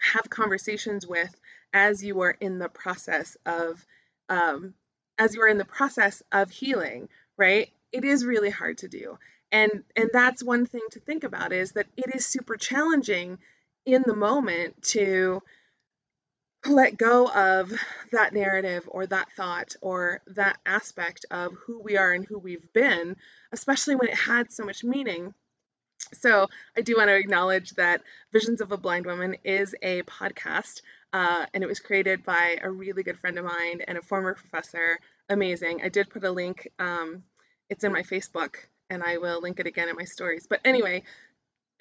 have 0.00 0.30
conversations 0.30 1.06
with 1.06 1.34
as 1.72 2.02
you 2.02 2.20
are 2.20 2.36
in 2.40 2.58
the 2.58 2.68
process 2.68 3.36
of 3.44 3.84
um, 4.28 4.74
as 5.18 5.34
you 5.34 5.42
are 5.42 5.48
in 5.48 5.58
the 5.58 5.64
process 5.64 6.22
of 6.30 6.50
healing 6.50 7.08
right 7.36 7.70
it 7.92 8.04
is 8.04 8.24
really 8.24 8.50
hard 8.50 8.78
to 8.78 8.88
do 8.88 9.18
and 9.50 9.82
and 9.96 10.10
that's 10.12 10.42
one 10.42 10.66
thing 10.66 10.82
to 10.92 11.00
think 11.00 11.24
about 11.24 11.52
is 11.52 11.72
that 11.72 11.86
it 11.96 12.14
is 12.14 12.24
super 12.24 12.56
challenging 12.56 13.38
in 13.94 14.02
the 14.06 14.14
moment 14.14 14.82
to 14.82 15.42
let 16.66 16.98
go 16.98 17.28
of 17.28 17.72
that 18.12 18.34
narrative 18.34 18.84
or 18.88 19.06
that 19.06 19.32
thought 19.32 19.74
or 19.80 20.20
that 20.26 20.58
aspect 20.66 21.24
of 21.30 21.54
who 21.66 21.80
we 21.80 21.96
are 21.96 22.12
and 22.12 22.26
who 22.26 22.38
we've 22.38 22.72
been, 22.72 23.16
especially 23.52 23.94
when 23.94 24.08
it 24.08 24.14
had 24.14 24.52
so 24.52 24.64
much 24.64 24.84
meaning. 24.84 25.32
So, 26.12 26.48
I 26.76 26.82
do 26.82 26.96
want 26.96 27.08
to 27.08 27.16
acknowledge 27.16 27.70
that 27.72 28.02
Visions 28.32 28.60
of 28.60 28.72
a 28.72 28.76
Blind 28.76 29.06
Woman 29.06 29.36
is 29.44 29.74
a 29.82 30.02
podcast, 30.02 30.82
uh, 31.12 31.46
and 31.52 31.64
it 31.64 31.66
was 31.66 31.80
created 31.80 32.24
by 32.24 32.58
a 32.62 32.70
really 32.70 33.02
good 33.02 33.18
friend 33.18 33.38
of 33.38 33.44
mine 33.44 33.80
and 33.86 33.98
a 33.98 34.02
former 34.02 34.34
professor. 34.34 34.98
Amazing. 35.28 35.80
I 35.82 35.88
did 35.88 36.10
put 36.10 36.24
a 36.24 36.30
link, 36.30 36.68
um, 36.78 37.24
it's 37.68 37.84
in 37.84 37.92
my 37.92 38.02
Facebook, 38.02 38.56
and 38.90 39.02
I 39.02 39.18
will 39.18 39.40
link 39.40 39.60
it 39.60 39.66
again 39.66 39.88
in 39.88 39.96
my 39.96 40.04
stories. 40.04 40.46
But 40.48 40.60
anyway, 40.64 41.02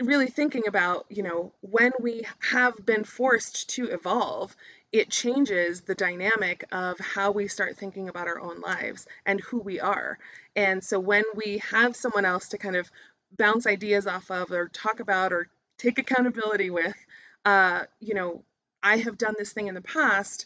really 0.02 0.28
thinking 0.28 0.68
about, 0.68 1.06
you 1.10 1.24
know, 1.24 1.54
when 1.62 1.92
we 2.00 2.26
have 2.40 2.86
been 2.86 3.04
forced 3.04 3.70
to 3.72 3.86
evolve, 3.86 4.56
it 4.92 5.10
changes 5.10 5.82
the 5.82 5.96
dynamic 5.96 6.64
of 6.72 7.00
how 7.00 7.32
we 7.32 7.48
start 7.48 7.78
thinking 7.78 8.08
about 8.08 8.28
our 8.28 8.40
own 8.40 8.62
lives 8.62 9.06
and 9.26 9.42
who 9.42 9.60
we 9.60 9.80
are. 9.80 10.18
And 10.56 10.84
so 10.84 11.00
when 11.00 11.24
we 11.36 11.62
have 11.72 11.96
someone 11.96 12.26
else 12.26 12.50
to 12.50 12.58
kind 12.58 12.76
of 12.76 12.90
bounce 13.38 13.68
ideas 13.68 14.08
off 14.08 14.32
of 14.32 14.52
or 14.52 14.70
talk 14.70 15.00
about 15.00 15.34
or 15.34 15.50
take 15.78 16.00
accountability 16.00 16.70
with, 16.70 16.96
uh, 17.44 17.84
you 18.00 18.14
know, 18.14 18.44
I 18.82 18.98
have 18.98 19.18
done 19.18 19.36
this 19.38 19.52
thing 19.52 19.68
in 19.68 19.76
the 19.76 19.82
past. 19.82 20.46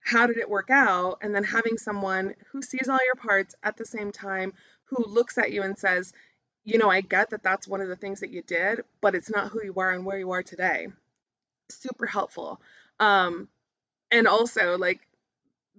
How 0.00 0.26
did 0.26 0.38
it 0.38 0.50
work 0.50 0.70
out? 0.70 1.18
And 1.22 1.34
then 1.34 1.44
having 1.44 1.78
someone 1.78 2.34
who 2.52 2.62
sees 2.62 2.88
all 2.88 2.98
your 3.04 3.14
parts 3.16 3.54
at 3.62 3.76
the 3.76 3.84
same 3.84 4.10
time, 4.10 4.52
who 4.86 5.04
looks 5.06 5.38
at 5.38 5.52
you 5.52 5.62
and 5.62 5.78
says, 5.78 6.12
you 6.66 6.78
know, 6.78 6.90
I 6.90 7.02
get 7.02 7.30
that 7.30 7.44
that's 7.44 7.68
one 7.68 7.82
of 7.82 7.88
the 7.88 7.96
things 7.96 8.20
that 8.20 8.32
you 8.32 8.42
did, 8.42 8.82
but 9.02 9.16
it's 9.16 9.30
not 9.30 9.50
who 9.50 9.64
you 9.64 9.74
are 9.78 9.92
and 9.92 10.06
where 10.06 10.18
you 10.18 10.32
are 10.32 10.44
today. 10.44 10.88
Super 11.70 12.06
helpful. 12.06 12.60
Um, 13.00 13.48
and 14.10 14.28
also, 14.28 14.78
like, 14.78 15.00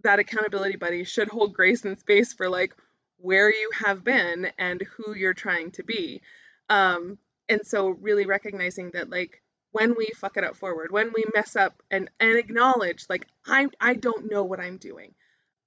that 0.03 0.19
accountability 0.19 0.77
buddy 0.77 1.03
should 1.03 1.29
hold 1.29 1.53
grace 1.53 1.85
and 1.85 1.99
space 1.99 2.33
for 2.33 2.49
like 2.49 2.75
where 3.19 3.49
you 3.49 3.71
have 3.85 4.03
been 4.03 4.49
and 4.59 4.81
who 4.81 5.15
you're 5.15 5.33
trying 5.33 5.71
to 5.71 5.83
be. 5.83 6.21
Um, 6.69 7.17
and 7.49 7.65
so, 7.65 7.89
really 7.89 8.25
recognizing 8.25 8.91
that, 8.91 9.09
like, 9.09 9.41
when 9.71 9.95
we 9.97 10.07
fuck 10.15 10.37
it 10.37 10.43
up 10.43 10.57
forward, 10.57 10.91
when 10.91 11.11
we 11.13 11.25
mess 11.35 11.55
up 11.55 11.81
and, 11.91 12.09
and 12.19 12.37
acknowledge, 12.37 13.05
like, 13.09 13.27
I, 13.45 13.67
I 13.81 13.93
don't 13.95 14.31
know 14.31 14.43
what 14.43 14.59
I'm 14.59 14.77
doing 14.77 15.13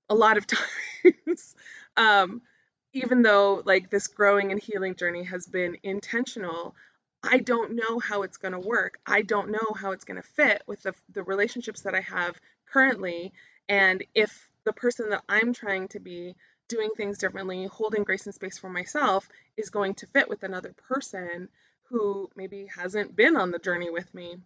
a 0.09 0.15
lot 0.15 0.39
of 0.39 0.47
times. 1.05 1.55
um, 1.97 2.43
even 2.93 3.23
though 3.23 3.63
like 3.65 3.91
this 3.91 4.09
growing 4.09 4.51
and 4.51 4.61
healing 4.61 4.95
journey 4.95 5.25
has 5.25 5.47
been 5.47 5.77
intentional, 5.83 6.75
I 7.23 7.39
don't 7.39 7.77
know 7.77 7.99
how 7.99 8.23
it's 8.23 8.39
going 8.39 8.53
to 8.53 8.59
work. 8.59 8.99
I 9.07 9.23
don't 9.23 9.51
know 9.51 9.75
how 9.77 9.93
it's 9.93 10.05
going 10.05 10.21
to 10.21 10.29
fit 10.29 10.63
with 10.67 10.83
the, 10.83 10.95
the 11.13 11.23
relationships 11.23 11.83
that 11.83 11.95
I 11.95 12.01
have 12.01 12.39
currently. 12.73 13.33
And 13.69 14.03
if 14.15 14.49
the 14.65 14.73
person 14.73 15.11
that 15.11 15.23
I'm 15.29 15.53
trying 15.53 15.89
to 15.89 16.01
be 16.01 16.35
doing 16.69 16.91
things 16.97 17.19
differently, 17.19 17.67
holding 17.67 18.05
grace 18.05 18.27
and 18.27 18.35
space 18.35 18.59
for 18.59 18.71
myself, 18.71 19.29
is 19.57 19.71
going 19.71 19.95
to 19.95 20.07
fit 20.07 20.29
with 20.29 20.43
another 20.43 20.73
person 20.89 21.49
who 21.91 22.31
maybe 22.37 22.67
hasn't 22.75 23.15
been 23.17 23.37
on 23.37 23.51
the 23.51 23.59
journey 23.59 23.91
with 23.91 24.13
me. 24.15 24.37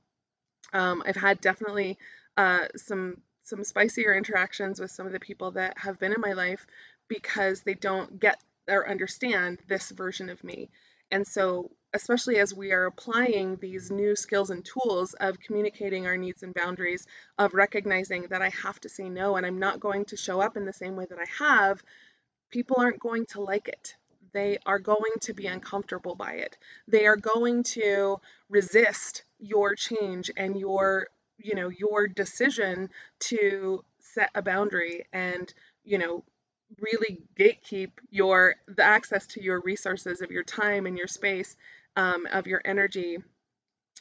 Um, 0.72 1.02
I've 1.06 1.16
had 1.16 1.40
definitely 1.40 1.98
uh, 2.36 2.66
some 2.76 3.18
some 3.44 3.62
spicier 3.62 4.14
interactions 4.14 4.80
with 4.80 4.90
some 4.90 5.06
of 5.06 5.12
the 5.12 5.20
people 5.20 5.50
that 5.50 5.76
have 5.76 5.98
been 5.98 6.12
in 6.12 6.20
my 6.20 6.32
life 6.32 6.66
because 7.08 7.62
they 7.62 7.74
don't 7.74 8.18
get 8.20 8.38
or 8.68 8.88
understand 8.88 9.58
this 9.68 9.90
version 9.90 10.30
of 10.30 10.42
me. 10.42 10.70
And 11.10 11.26
so, 11.26 11.70
especially 11.92 12.38
as 12.38 12.54
we 12.54 12.72
are 12.72 12.86
applying 12.86 13.56
these 13.56 13.90
new 13.90 14.16
skills 14.16 14.50
and 14.50 14.64
tools 14.64 15.14
of 15.14 15.38
communicating 15.38 16.06
our 16.06 16.16
needs 16.16 16.42
and 16.42 16.54
boundaries, 16.54 17.06
of 17.38 17.54
recognizing 17.54 18.22
that 18.30 18.42
I 18.42 18.48
have 18.48 18.80
to 18.80 18.88
say 18.88 19.08
no 19.08 19.36
and 19.36 19.46
I'm 19.46 19.58
not 19.58 19.80
going 19.80 20.06
to 20.06 20.16
show 20.16 20.40
up 20.40 20.56
in 20.56 20.64
the 20.64 20.72
same 20.72 20.96
way 20.96 21.06
that 21.08 21.18
I 21.18 21.44
have, 21.44 21.82
people 22.50 22.76
aren't 22.80 23.00
going 23.00 23.26
to 23.26 23.42
like 23.42 23.68
it. 23.68 23.94
They 24.32 24.58
are 24.66 24.80
going 24.80 25.12
to 25.20 25.34
be 25.34 25.46
uncomfortable 25.46 26.16
by 26.16 26.32
it. 26.32 26.58
They 26.88 27.06
are 27.06 27.16
going 27.16 27.62
to 27.74 28.20
resist 28.48 29.22
your 29.38 29.76
change 29.76 30.30
and 30.36 30.58
your, 30.58 31.08
you 31.38 31.54
know, 31.54 31.68
your 31.68 32.08
decision 32.08 32.90
to 33.20 33.84
set 34.00 34.30
a 34.34 34.42
boundary 34.42 35.06
and, 35.12 35.52
you 35.84 35.98
know, 35.98 36.24
really 36.80 37.22
gatekeep 37.38 37.90
your 38.10 38.56
the 38.66 38.82
access 38.82 39.26
to 39.28 39.42
your 39.42 39.60
resources 39.60 40.20
of 40.20 40.30
your 40.30 40.44
time 40.44 40.86
and 40.86 40.96
your 40.98 41.06
space 41.06 41.56
um, 41.96 42.26
of 42.30 42.46
your 42.46 42.60
energy 42.64 43.18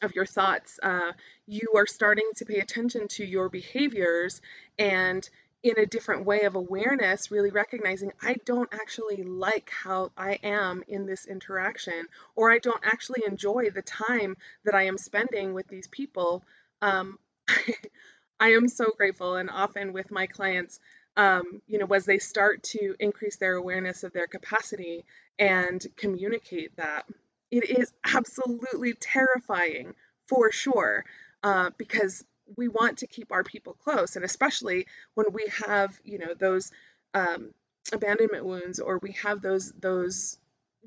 of 0.01 0.15
your 0.15 0.25
thoughts. 0.25 0.79
Uh, 0.81 1.11
you 1.47 1.73
are 1.75 1.85
starting 1.85 2.29
to 2.35 2.45
pay 2.45 2.59
attention 2.59 3.07
to 3.07 3.25
your 3.25 3.49
behaviors 3.49 4.41
and 4.77 5.29
in 5.63 5.79
a 5.79 5.85
different 5.85 6.25
way 6.25 6.41
of 6.41 6.55
awareness 6.55 7.31
really 7.31 7.49
recognizing 7.49 8.11
i 8.21 8.35
don't 8.45 8.73
actually 8.73 9.23
like 9.23 9.69
how 9.69 10.11
i 10.17 10.33
am 10.43 10.83
in 10.89 11.05
this 11.05 11.25
interaction 11.25 12.05
or 12.35 12.51
i 12.51 12.59
don't 12.59 12.83
actually 12.83 13.23
enjoy 13.25 13.69
the 13.69 13.81
time 13.81 14.35
that 14.65 14.75
i 14.75 14.83
am 14.83 14.97
spending 14.97 15.53
with 15.53 15.67
these 15.69 15.87
people. 15.87 16.43
Um, 16.81 17.17
i 18.41 18.49
am 18.49 18.67
so 18.67 18.91
grateful 18.97 19.35
and 19.35 19.49
often 19.49 19.93
with 19.93 20.11
my 20.11 20.27
clients 20.27 20.79
um, 21.15 21.61
you 21.67 21.77
know, 21.79 21.87
as 21.87 22.05
they 22.05 22.19
start 22.19 22.63
to 22.63 22.95
increase 22.99 23.37
their 23.37 23.55
awareness 23.55 24.03
of 24.03 24.13
their 24.13 24.27
capacity 24.27 25.05
and 25.37 25.85
communicate 25.95 26.75
that, 26.77 27.05
it 27.51 27.69
is 27.69 27.91
absolutely 28.03 28.93
terrifying 28.93 29.93
for 30.27 30.51
sure 30.51 31.05
uh, 31.43 31.69
because 31.77 32.23
we 32.57 32.67
want 32.67 32.99
to 32.99 33.07
keep 33.07 33.31
our 33.31 33.43
people 33.43 33.73
close, 33.83 34.15
and 34.15 34.25
especially 34.25 34.87
when 35.13 35.27
we 35.31 35.45
have, 35.67 35.97
you 36.03 36.17
know, 36.17 36.33
those 36.33 36.71
um, 37.13 37.53
abandonment 37.91 38.45
wounds 38.45 38.79
or 38.79 38.97
we 38.99 39.11
have 39.13 39.41
those 39.41 39.71
those 39.73 40.37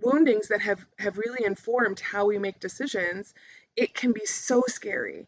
woundings 0.03 0.49
that 0.49 0.61
have 0.61 0.85
have 0.99 1.19
really 1.19 1.45
informed 1.45 2.01
how 2.01 2.27
we 2.27 2.39
make 2.39 2.61
decisions, 2.61 3.33
it 3.77 3.95
can 3.95 4.13
be 4.13 4.27
so 4.27 4.63
scary. 4.67 5.27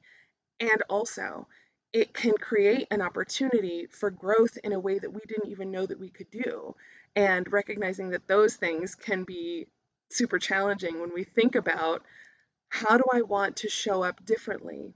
And 0.61 0.83
also, 0.89 1.47
it 1.93 2.13
can 2.13 2.33
create 2.33 2.87
an 2.91 3.01
opportunity 3.01 3.87
for 3.87 4.11
growth 4.11 4.59
in 4.63 4.73
a 4.73 4.81
way 4.81 4.99
that 4.99 5.13
we 5.13 5.21
didn't 5.27 5.51
even 5.51 5.71
know 5.71 5.87
that 5.87 5.99
we 5.99 6.11
could 6.11 6.31
do. 6.31 6.75
And 7.17 7.51
recognizing 7.51 8.11
that 8.11 8.29
those 8.29 8.55
things 8.55 8.95
can 8.95 9.25
be 9.25 9.67
super 10.11 10.39
challenging 10.39 11.01
when 11.01 11.13
we 11.15 11.25
think 11.25 11.55
about 11.55 12.03
how 12.69 12.99
do 12.99 13.05
I 13.13 13.23
want 13.23 13.57
to 13.57 13.71
show 13.71 14.03
up 14.03 14.25
differently 14.25 14.95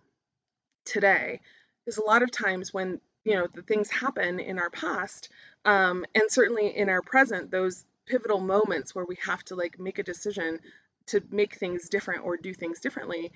today? 0.84 1.40
Because 1.84 1.98
a 1.98 2.04
lot 2.04 2.22
of 2.22 2.30
times 2.30 2.72
when 2.72 3.00
you 3.24 3.34
know 3.34 3.46
the 3.52 3.62
things 3.62 3.90
happen 3.90 4.40
in 4.40 4.58
our 4.58 4.70
past, 4.70 5.30
um, 5.64 6.04
and 6.14 6.24
certainly 6.30 6.76
in 6.76 6.88
our 6.88 7.02
present, 7.02 7.50
those 7.50 7.84
pivotal 8.06 8.40
moments 8.40 8.94
where 8.94 9.04
we 9.04 9.16
have 9.24 9.42
to 9.44 9.54
like 9.54 9.78
make 9.78 9.98
a 9.98 10.02
decision 10.02 10.58
to 11.06 11.22
make 11.30 11.54
things 11.56 11.88
different 11.88 12.24
or 12.24 12.36
do 12.36 12.52
things 12.52 12.80
differently, 12.80 13.32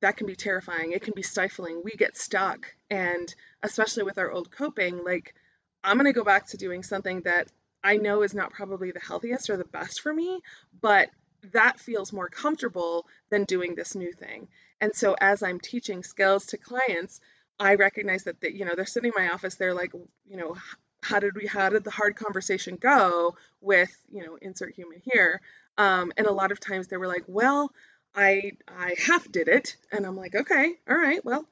that 0.00 0.16
can 0.16 0.26
be 0.26 0.36
terrifying. 0.36 0.92
It 0.92 1.02
can 1.02 1.14
be 1.14 1.22
stifling. 1.22 1.82
We 1.84 1.92
get 1.92 2.16
stuck. 2.16 2.74
And 2.90 3.32
especially 3.62 4.04
with 4.04 4.18
our 4.18 4.30
old 4.30 4.50
coping, 4.50 5.04
like, 5.04 5.34
I'm 5.82 5.96
going 5.96 6.06
to 6.06 6.12
go 6.12 6.24
back 6.24 6.46
to 6.48 6.56
doing 6.56 6.82
something 6.82 7.22
that 7.22 7.48
I 7.82 7.96
know 7.96 8.22
is 8.22 8.34
not 8.34 8.52
probably 8.52 8.90
the 8.90 9.00
healthiest 9.00 9.50
or 9.50 9.56
the 9.56 9.64
best 9.64 10.00
for 10.00 10.12
me, 10.12 10.40
but 10.80 11.10
that 11.52 11.78
feels 11.78 12.12
more 12.12 12.28
comfortable 12.28 13.06
than 13.30 13.44
doing 13.44 13.74
this 13.74 13.94
new 13.94 14.12
thing. 14.12 14.48
And 14.80 14.94
so 14.94 15.16
as 15.20 15.42
I'm 15.42 15.60
teaching 15.60 16.02
skills 16.02 16.46
to 16.46 16.58
clients, 16.58 17.20
I 17.58 17.74
recognize 17.74 18.24
that 18.24 18.40
they, 18.40 18.50
you 18.50 18.64
know 18.64 18.74
they're 18.74 18.86
sitting 18.86 19.12
in 19.16 19.22
my 19.22 19.30
office. 19.32 19.56
They're 19.56 19.74
like, 19.74 19.92
you 19.92 20.36
know, 20.36 20.56
how 21.02 21.18
did 21.20 21.34
we 21.34 21.46
how 21.46 21.68
did 21.68 21.84
the 21.84 21.90
hard 21.90 22.16
conversation 22.16 22.76
go 22.76 23.36
with 23.60 23.90
you 24.10 24.24
know 24.24 24.36
insert 24.40 24.74
human 24.74 25.00
here? 25.04 25.40
Um, 25.76 26.12
and 26.16 26.26
a 26.26 26.32
lot 26.32 26.52
of 26.52 26.60
times 26.60 26.88
they 26.88 26.96
were 26.96 27.06
like, 27.06 27.24
well, 27.26 27.72
I 28.18 28.52
I 28.66 28.96
half 28.98 29.30
did 29.30 29.46
it 29.46 29.76
and 29.92 30.04
I'm 30.04 30.16
like, 30.16 30.34
okay, 30.34 30.74
all 30.90 30.96
right, 30.96 31.24
well, 31.24 31.46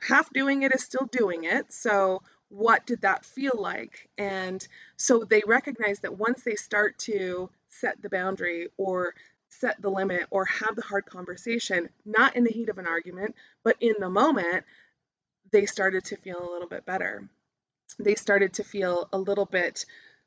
half 0.00 0.32
doing 0.32 0.62
it 0.62 0.72
is 0.72 0.84
still 0.84 1.08
doing 1.10 1.42
it. 1.42 1.72
So 1.72 2.22
what 2.50 2.86
did 2.86 3.02
that 3.02 3.26
feel 3.26 3.56
like? 3.56 4.08
And 4.16 4.66
so 4.96 5.24
they 5.24 5.42
recognize 5.44 5.98
that 6.00 6.16
once 6.16 6.44
they 6.44 6.54
start 6.54 6.98
to 7.00 7.50
set 7.68 8.00
the 8.00 8.08
boundary 8.08 8.68
or 8.76 9.12
set 9.48 9.82
the 9.82 9.90
limit 9.90 10.22
or 10.30 10.44
have 10.44 10.76
the 10.76 10.82
hard 10.82 11.04
conversation, 11.06 11.88
not 12.04 12.36
in 12.36 12.44
the 12.44 12.52
heat 12.52 12.68
of 12.68 12.78
an 12.78 12.86
argument, 12.86 13.34
but 13.64 13.76
in 13.80 13.94
the 13.98 14.08
moment, 14.08 14.64
they 15.50 15.66
started 15.66 16.04
to 16.04 16.16
feel 16.16 16.38
a 16.38 16.52
little 16.52 16.68
bit 16.68 16.86
better. 16.86 17.28
They 17.98 18.14
started 18.14 18.52
to 18.54 18.64
feel 18.64 19.08
a 19.12 19.18
little 19.18 19.46
bit 19.46 19.84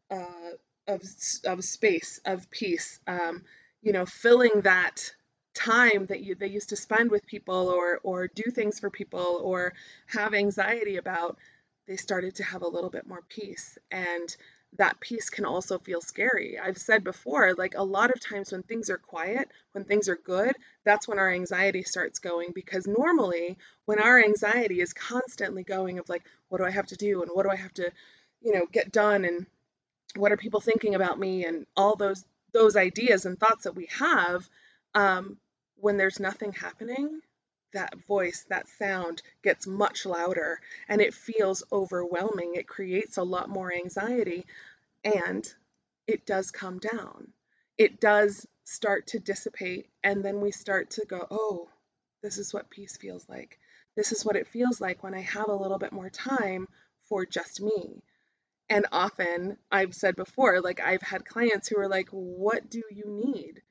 uh, 0.09 0.51
of, 0.87 1.01
of 1.45 1.63
space, 1.63 2.19
of 2.25 2.51
peace, 2.51 2.99
um, 3.07 3.43
you 3.81 3.93
know, 3.93 4.05
filling 4.05 4.61
that 4.63 5.13
time 5.53 6.05
that 6.07 6.21
you, 6.21 6.35
they 6.35 6.47
used 6.47 6.69
to 6.69 6.75
spend 6.75 7.11
with 7.11 7.25
people 7.25 7.69
or 7.69 7.99
or 8.03 8.27
do 8.27 8.49
things 8.51 8.79
for 8.79 8.89
people 8.89 9.39
or 9.43 9.73
have 10.07 10.33
anxiety 10.33 10.97
about 10.97 11.37
they 11.87 11.97
started 11.97 12.35
to 12.35 12.43
have 12.43 12.61
a 12.61 12.67
little 12.67 12.89
bit 12.89 13.07
more 13.07 13.21
peace 13.29 13.77
and 13.91 14.35
that 14.77 14.99
peace 15.01 15.29
can 15.29 15.45
also 15.45 15.79
feel 15.79 15.99
scary. 15.99 16.57
I've 16.57 16.77
said 16.77 17.03
before, 17.03 17.53
like 17.55 17.75
a 17.75 17.83
lot 17.83 18.09
of 18.09 18.21
times 18.21 18.51
when 18.51 18.63
things 18.63 18.89
are 18.89 18.97
quiet, 18.97 19.49
when 19.73 19.83
things 19.83 20.07
are 20.07 20.15
good, 20.15 20.55
that's 20.85 21.07
when 21.07 21.19
our 21.19 21.29
anxiety 21.29 21.83
starts 21.83 22.19
going 22.19 22.51
because 22.55 22.87
normally 22.87 23.57
when 23.85 23.99
our 23.99 24.23
anxiety 24.23 24.79
is 24.79 24.93
constantly 24.93 25.63
going 25.63 25.99
of 25.99 26.07
like, 26.07 26.23
what 26.47 26.59
do 26.59 26.63
I 26.63 26.71
have 26.71 26.87
to 26.87 26.95
do 26.95 27.21
and 27.21 27.31
what 27.33 27.43
do 27.43 27.49
I 27.49 27.57
have 27.57 27.73
to, 27.75 27.91
you 28.41 28.53
know, 28.53 28.65
get 28.71 28.91
done 28.93 29.25
and 29.25 29.45
what 30.15 30.31
are 30.31 30.37
people 30.37 30.61
thinking 30.61 30.95
about 30.95 31.19
me 31.19 31.45
and 31.45 31.65
all 31.75 31.95
those 31.95 32.23
those 32.53 32.75
ideas 32.75 33.25
and 33.25 33.39
thoughts 33.39 33.63
that 33.63 33.75
we 33.75 33.87
have, 33.97 34.49
um, 34.93 35.37
when 35.75 35.97
there's 35.97 36.19
nothing 36.19 36.53
happening, 36.53 37.21
that 37.73 37.95
voice, 38.07 38.45
that 38.49 38.67
sound 38.67 39.21
gets 39.43 39.65
much 39.65 40.05
louder 40.05 40.59
and 40.89 41.01
it 41.01 41.13
feels 41.13 41.63
overwhelming. 41.71 42.53
It 42.55 42.67
creates 42.67 43.17
a 43.17 43.23
lot 43.23 43.49
more 43.49 43.73
anxiety 43.73 44.45
and 45.03 45.51
it 46.07 46.25
does 46.25 46.51
come 46.51 46.79
down. 46.79 47.31
It 47.77 47.99
does 47.99 48.45
start 48.65 49.07
to 49.07 49.19
dissipate 49.19 49.89
and 50.03 50.23
then 50.23 50.41
we 50.41 50.51
start 50.51 50.91
to 50.91 51.05
go, 51.05 51.25
oh, 51.31 51.69
this 52.21 52.37
is 52.37 52.53
what 52.53 52.69
peace 52.69 52.97
feels 52.97 53.27
like. 53.27 53.57
This 53.95 54.11
is 54.11 54.23
what 54.23 54.35
it 54.35 54.47
feels 54.47 54.79
like 54.79 55.03
when 55.03 55.13
I 55.13 55.21
have 55.21 55.49
a 55.49 55.55
little 55.55 55.79
bit 55.79 55.91
more 55.91 56.09
time 56.09 56.67
for 57.05 57.25
just 57.25 57.61
me. 57.61 58.03
And 58.69 58.85
often, 58.91 59.57
I've 59.69 59.93
said 59.93 60.15
before, 60.15 60.61
like 60.61 60.79
I've 60.79 61.01
had 61.01 61.25
clients 61.25 61.67
who 61.67 61.77
are 61.79 61.89
like, 61.89 62.07
What 62.09 62.69
do 62.69 62.81
you 62.89 63.03
need? 63.07 63.61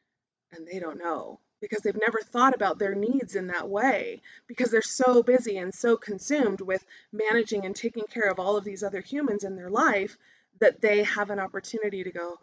And 0.52 0.66
they 0.66 0.78
don't 0.78 0.98
know 0.98 1.38
because 1.60 1.82
they've 1.82 1.96
never 1.96 2.20
thought 2.20 2.54
about 2.54 2.78
their 2.78 2.94
needs 2.94 3.36
in 3.36 3.48
that 3.48 3.68
way 3.68 4.20
because 4.46 4.70
they're 4.70 4.82
so 4.82 5.22
busy 5.22 5.58
and 5.58 5.74
so 5.74 5.96
consumed 5.96 6.60
with 6.60 6.84
managing 7.12 7.66
and 7.66 7.76
taking 7.76 8.04
care 8.04 8.30
of 8.30 8.40
all 8.40 8.56
of 8.56 8.64
these 8.64 8.82
other 8.82 9.00
humans 9.00 9.44
in 9.44 9.56
their 9.56 9.70
life 9.70 10.16
that 10.60 10.80
they 10.80 11.04
have 11.04 11.30
an 11.30 11.38
opportunity 11.38 12.02
to 12.04 12.10
go, 12.10 12.38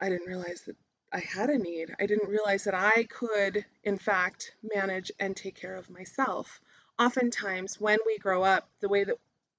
I 0.00 0.08
didn't 0.08 0.26
realize 0.26 0.62
that 0.62 0.76
I 1.12 1.20
had 1.20 1.50
a 1.50 1.58
need. 1.58 1.94
I 2.00 2.06
didn't 2.06 2.28
realize 2.28 2.64
that 2.64 2.74
I 2.74 3.04
could, 3.04 3.64
in 3.84 3.98
fact, 3.98 4.52
manage 4.74 5.12
and 5.20 5.36
take 5.36 5.54
care 5.54 5.76
of 5.76 5.90
myself. 5.90 6.60
Oftentimes, 6.98 7.80
when 7.80 7.98
we 8.06 8.18
grow 8.18 8.42
up, 8.42 8.68
the 8.80 8.88
way 8.88 9.04
that 9.04 9.16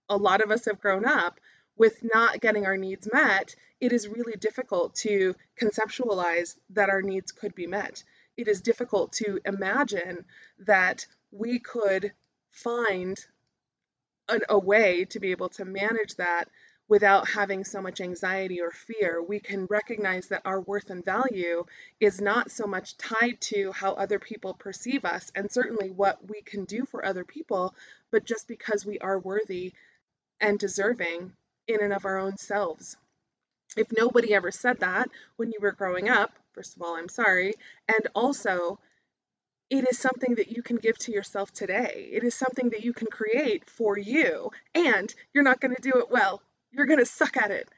a 0.10 0.18
lot 0.18 0.42
of 0.42 0.52
us 0.52 0.66
have 0.66 0.82
grown 0.82 1.06
up 1.06 1.40
with 1.78 2.04
not 2.04 2.42
getting 2.42 2.66
our 2.66 2.78
needs 2.78 3.08
met, 3.12 3.56
it 3.82 3.92
is 3.92 4.08
really 4.08 4.36
difficult 4.38 4.96
to 4.96 5.36
conceptualize 5.60 6.56
that 6.72 6.90
our 6.90 7.02
needs 7.02 7.32
could 7.32 7.54
be 7.56 7.68
met. 7.68 8.04
It 8.38 8.48
is 8.48 8.62
difficult 8.62 9.14
to 9.14 9.40
imagine 9.46 10.26
that 10.60 11.06
we 11.32 11.60
could 11.60 12.14
find 12.50 13.18
an, 14.30 14.42
a 14.50 14.58
way 14.58 15.06
to 15.06 15.20
be 15.20 15.32
able 15.32 15.50
to 15.50 15.66
manage 15.66 16.16
that 16.16 16.50
without 16.88 17.28
having 17.28 17.64
so 17.64 17.82
much 17.82 18.00
anxiety 18.00 18.62
or 18.62 18.72
fear. 18.72 19.22
We 19.22 19.40
can 19.40 19.66
recognize 19.66 20.28
that 20.28 20.44
our 20.46 20.62
worth 20.62 20.90
and 20.90 21.04
value 21.04 21.66
is 22.00 22.22
not 22.22 22.52
so 22.52 22.68
much 22.68 22.98
tied 22.98 23.42
to 23.42 23.72
how 23.72 23.94
other 23.94 24.20
people 24.20 24.54
perceive 24.54 25.04
us 25.04 25.32
and 25.36 25.52
certainly 25.52 25.90
what 25.90 26.30
we 26.30 26.42
can 26.42 26.66
do 26.66 26.86
for 26.86 27.04
other 27.04 27.26
people, 27.26 27.74
but 28.12 28.24
just 28.24 28.48
because 28.48 28.86
we 28.86 29.00
are 29.00 29.18
worthy 29.18 29.74
and 30.40 30.60
deserving 30.60 31.34
in 31.68 31.82
and 31.82 31.94
of 31.94 32.06
our 32.06 32.18
own 32.18 32.38
selves. 32.38 32.98
If 33.78 33.88
nobody 33.96 34.34
ever 34.34 34.52
said 34.52 34.80
that 34.80 35.10
when 35.36 35.52
you 35.52 35.60
were 35.60 35.72
growing 35.72 36.10
up, 36.10 36.32
first 36.54 36.76
of 36.76 36.82
all, 36.82 36.96
I'm 36.96 37.10
sorry. 37.10 37.54
And 37.88 38.08
also, 38.16 38.80
it 39.70 39.86
is 39.90 39.98
something 39.98 40.36
that 40.36 40.50
you 40.50 40.62
can 40.62 40.78
give 40.78 40.98
to 41.00 41.12
yourself 41.12 41.52
today. 41.52 42.10
It 42.12 42.24
is 42.24 42.36
something 42.36 42.70
that 42.70 42.84
you 42.84 42.94
can 42.94 43.08
create 43.08 43.70
for 43.70 43.98
you. 43.98 44.52
And 44.74 45.14
you're 45.34 45.44
not 45.44 45.60
going 45.60 45.76
to 45.76 45.82
do 45.82 46.00
it 46.00 46.10
well 46.10 46.42
you're 46.76 46.86
going 46.86 47.00
to 47.00 47.06
suck 47.06 47.38
at 47.38 47.52
it. 47.52 47.70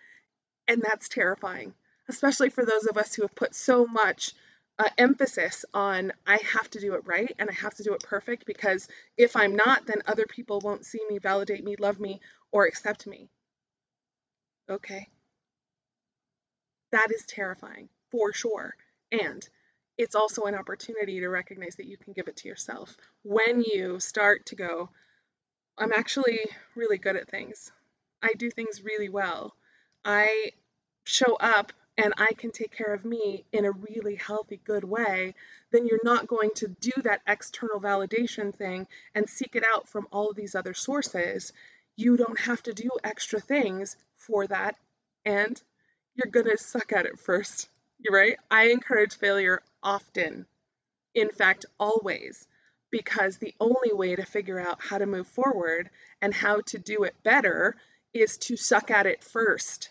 And 0.68 0.82
that's 0.82 1.08
terrifying, 1.08 1.74
especially 2.10 2.50
for 2.50 2.66
those 2.66 2.86
of 2.86 2.98
us 2.98 3.14
who 3.14 3.22
have 3.22 3.36
put 3.36 3.56
so 3.56 3.86
much 3.86 4.34
uh, 4.80 4.90
emphasis 4.98 5.66
on 5.74 6.12
I 6.26 6.38
have 6.38 6.70
to 6.72 6.80
do 6.80 6.94
it 6.94 7.02
right 7.06 7.34
and 7.40 7.50
I 7.50 7.54
have 7.54 7.74
to 7.76 7.84
do 7.84 7.94
it 7.94 8.04
perfect 8.04 8.46
because 8.46 8.88
if 9.18 9.36
I'm 9.36 9.56
not, 9.56 9.88
then 9.88 10.02
other 10.06 10.26
people 10.28 10.60
won't 10.60 10.86
see 10.86 11.00
me, 11.10 11.18
validate 11.18 11.64
me, 11.64 11.76
love 11.80 12.00
me, 12.00 12.20
or 12.52 12.66
accept 12.66 13.08
me. 13.08 13.30
Okay. 14.70 15.08
That 16.92 17.12
is 17.12 17.26
terrifying 17.26 17.90
for 18.12 18.34
sure. 18.34 18.76
And 19.12 19.48
it's 19.98 20.16
also 20.16 20.44
an 20.44 20.56
opportunity 20.56 21.20
to 21.20 21.30
recognize 21.30 21.76
that 21.78 21.88
you 21.88 21.98
can 21.98 22.14
give 22.14 22.28
it 22.28 22.38
to 22.38 22.48
yourself. 22.48 22.96
When 23.24 23.62
you 23.62 24.00
start 24.00 24.48
to 24.48 24.56
go, 24.56 24.90
I'm 25.78 25.92
actually 25.92 26.40
really 26.76 26.98
good 26.98 27.16
at 27.16 27.30
things. 27.30 27.72
I 28.22 28.34
do 28.38 28.50
things 28.50 28.84
really 28.84 29.10
well. 29.10 29.56
I 30.04 30.52
show 31.04 31.36
up 31.36 31.72
and 31.98 32.14
I 32.18 32.34
can 32.38 32.52
take 32.52 32.72
care 32.72 32.94
of 32.94 33.06
me 33.06 33.46
in 33.52 33.66
a 33.66 33.72
really 33.72 34.16
healthy, 34.16 34.60
good 34.64 34.84
way, 34.84 35.34
then 35.72 35.88
you're 35.88 36.00
not 36.04 36.28
going 36.28 36.52
to 36.56 36.68
do 36.68 36.92
that 37.04 37.22
external 37.28 37.80
validation 37.82 38.54
thing 38.54 38.88
and 39.16 39.28
seek 39.28 39.56
it 39.56 39.64
out 39.74 39.90
from 39.90 40.08
all 40.12 40.30
of 40.30 40.36
these 40.36 40.54
other 40.54 40.76
sources. 40.76 41.54
You 41.96 42.16
don't 42.16 42.40
have 42.40 42.62
to 42.64 42.74
do 42.74 42.92
extra 43.04 43.40
things 43.40 43.98
for 44.18 44.48
that, 44.48 44.76
and 45.26 45.62
you're 46.16 46.32
going 46.32 46.48
to 46.48 46.58
suck 46.58 46.94
at 46.94 47.06
it 47.06 47.20
first. 47.20 47.70
You're 48.00 48.18
right. 48.18 48.38
I 48.50 48.70
encourage 48.70 49.16
failure 49.16 49.62
often. 49.82 50.46
In 51.14 51.30
fact, 51.30 51.66
always. 51.80 52.48
Because 52.90 53.38
the 53.38 53.54
only 53.60 53.92
way 53.92 54.16
to 54.16 54.26
figure 54.26 54.60
out 54.60 54.82
how 54.82 54.98
to 54.98 55.06
move 55.06 55.28
forward 55.28 55.90
and 56.22 56.34
how 56.34 56.62
to 56.68 56.80
do 56.80 57.04
it 57.04 57.22
better 57.24 57.76
is 58.14 58.38
to 58.38 58.56
suck 58.56 58.92
at 58.92 59.06
it 59.06 59.24
first, 59.24 59.90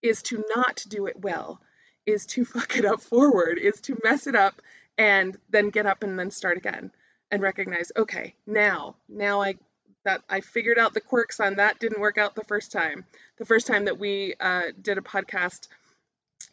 is 0.00 0.22
to 0.22 0.44
not 0.54 0.84
do 0.88 1.06
it 1.06 1.20
well, 1.20 1.60
is 2.06 2.26
to 2.26 2.44
fuck 2.44 2.76
it 2.76 2.84
up 2.84 3.00
forward, 3.00 3.58
is 3.58 3.80
to 3.82 3.98
mess 4.04 4.26
it 4.26 4.36
up 4.36 4.62
and 4.96 5.36
then 5.48 5.70
get 5.70 5.86
up 5.86 6.02
and 6.02 6.18
then 6.18 6.30
start 6.30 6.56
again 6.56 6.92
and 7.30 7.42
recognize, 7.42 7.92
okay, 7.96 8.34
now, 8.46 8.96
now 9.08 9.42
I 9.42 9.56
that 10.04 10.22
I 10.28 10.40
figured 10.40 10.78
out 10.78 10.94
the 10.94 11.00
quirks 11.00 11.40
on 11.40 11.56
that 11.56 11.78
didn't 11.78 12.00
work 12.00 12.18
out 12.18 12.34
the 12.34 12.44
first 12.44 12.72
time. 12.72 13.04
The 13.38 13.44
first 13.44 13.66
time 13.66 13.84
that 13.84 13.98
we 13.98 14.34
uh, 14.40 14.72
did 14.80 14.98
a 14.98 15.02
podcast, 15.02 15.68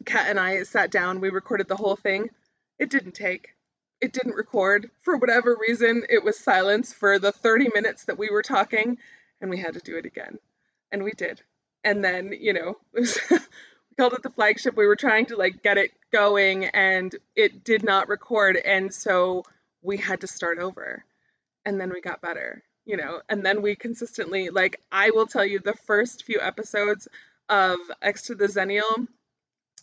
Kat 0.04 0.28
and 0.28 0.38
I 0.38 0.62
sat 0.64 0.90
down, 0.90 1.20
we 1.20 1.30
recorded 1.30 1.68
the 1.68 1.76
whole 1.76 1.96
thing. 1.96 2.30
It 2.78 2.90
didn't 2.90 3.14
take. 3.14 3.54
It 4.00 4.12
didn't 4.12 4.34
record. 4.34 4.90
For 5.02 5.16
whatever 5.16 5.56
reason, 5.60 6.04
it 6.08 6.22
was 6.22 6.38
silence 6.38 6.92
for 6.92 7.18
the 7.18 7.32
30 7.32 7.70
minutes 7.74 8.04
that 8.04 8.18
we 8.18 8.28
were 8.30 8.42
talking, 8.42 8.98
and 9.40 9.50
we 9.50 9.58
had 9.58 9.74
to 9.74 9.80
do 9.80 9.96
it 9.96 10.06
again 10.06 10.38
and 10.90 11.04
we 11.04 11.12
did. 11.12 11.42
And 11.84 12.04
then, 12.04 12.32
you 12.38 12.52
know, 12.52 12.76
we 12.92 13.06
called 13.96 14.14
it 14.14 14.22
the 14.22 14.30
flagship. 14.30 14.76
We 14.76 14.86
were 14.86 14.96
trying 14.96 15.26
to 15.26 15.36
like 15.36 15.62
get 15.62 15.78
it 15.78 15.92
going 16.12 16.66
and 16.66 17.14
it 17.36 17.64
did 17.64 17.84
not 17.84 18.08
record. 18.08 18.56
And 18.56 18.92
so 18.92 19.44
we 19.82 19.96
had 19.96 20.22
to 20.22 20.26
start 20.26 20.58
over. 20.58 21.04
And 21.64 21.80
then 21.80 21.90
we 21.90 22.00
got 22.00 22.22
better, 22.22 22.62
you 22.88 22.96
know, 22.96 23.20
and 23.28 23.44
then 23.44 23.60
we 23.60 23.76
consistently, 23.76 24.48
like, 24.48 24.80
I 24.90 25.10
will 25.10 25.26
tell 25.26 25.44
you 25.44 25.58
the 25.58 25.74
first 25.74 26.24
few 26.24 26.40
episodes 26.40 27.06
of 27.48 27.76
X 28.00 28.22
to 28.22 28.34
the 28.34 28.46
Zennial, 28.46 29.06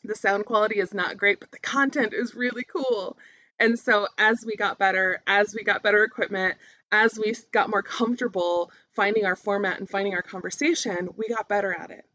the 0.04 0.16
sound 0.16 0.46
quality 0.46 0.80
is 0.80 0.94
not 0.94 1.16
great, 1.16 1.40
but 1.40 1.52
the 1.52 1.60
content 1.60 2.14
is 2.14 2.34
really 2.34 2.64
cool. 2.64 3.18
And 3.60 3.78
so 3.80 4.08
as 4.18 4.44
we 4.44 4.56
got 4.56 4.80
better, 4.80 5.22
as 5.28 5.54
we 5.54 5.64
got 5.64 5.84
better 5.84 6.04
equipment, 6.04 6.56
as 6.92 7.18
we 7.18 7.36
got 7.52 7.70
more 7.70 7.84
comfortable 7.84 8.72
finding 8.96 9.26
our 9.26 9.36
format 9.36 9.80
and 9.80 9.90
finding 9.90 10.16
our 10.16 10.24
conversation, 10.24 11.10
we 11.16 11.28
got 11.28 11.48
better 11.48 11.74
at 11.74 11.92
it. 11.92 12.06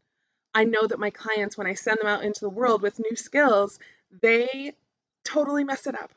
I 0.53 0.65
know 0.65 0.85
that 0.85 0.99
my 0.99 1.09
clients, 1.09 1.57
when 1.57 1.67
I 1.67 1.75
send 1.75 1.99
them 1.99 2.07
out 2.07 2.25
into 2.25 2.41
the 2.41 2.49
world 2.49 2.81
with 2.81 2.99
new 2.99 3.15
skills, 3.15 3.79
they 4.21 4.73
totally 5.23 5.63
mess 5.63 5.87
it 5.87 5.95
up. 5.95 6.11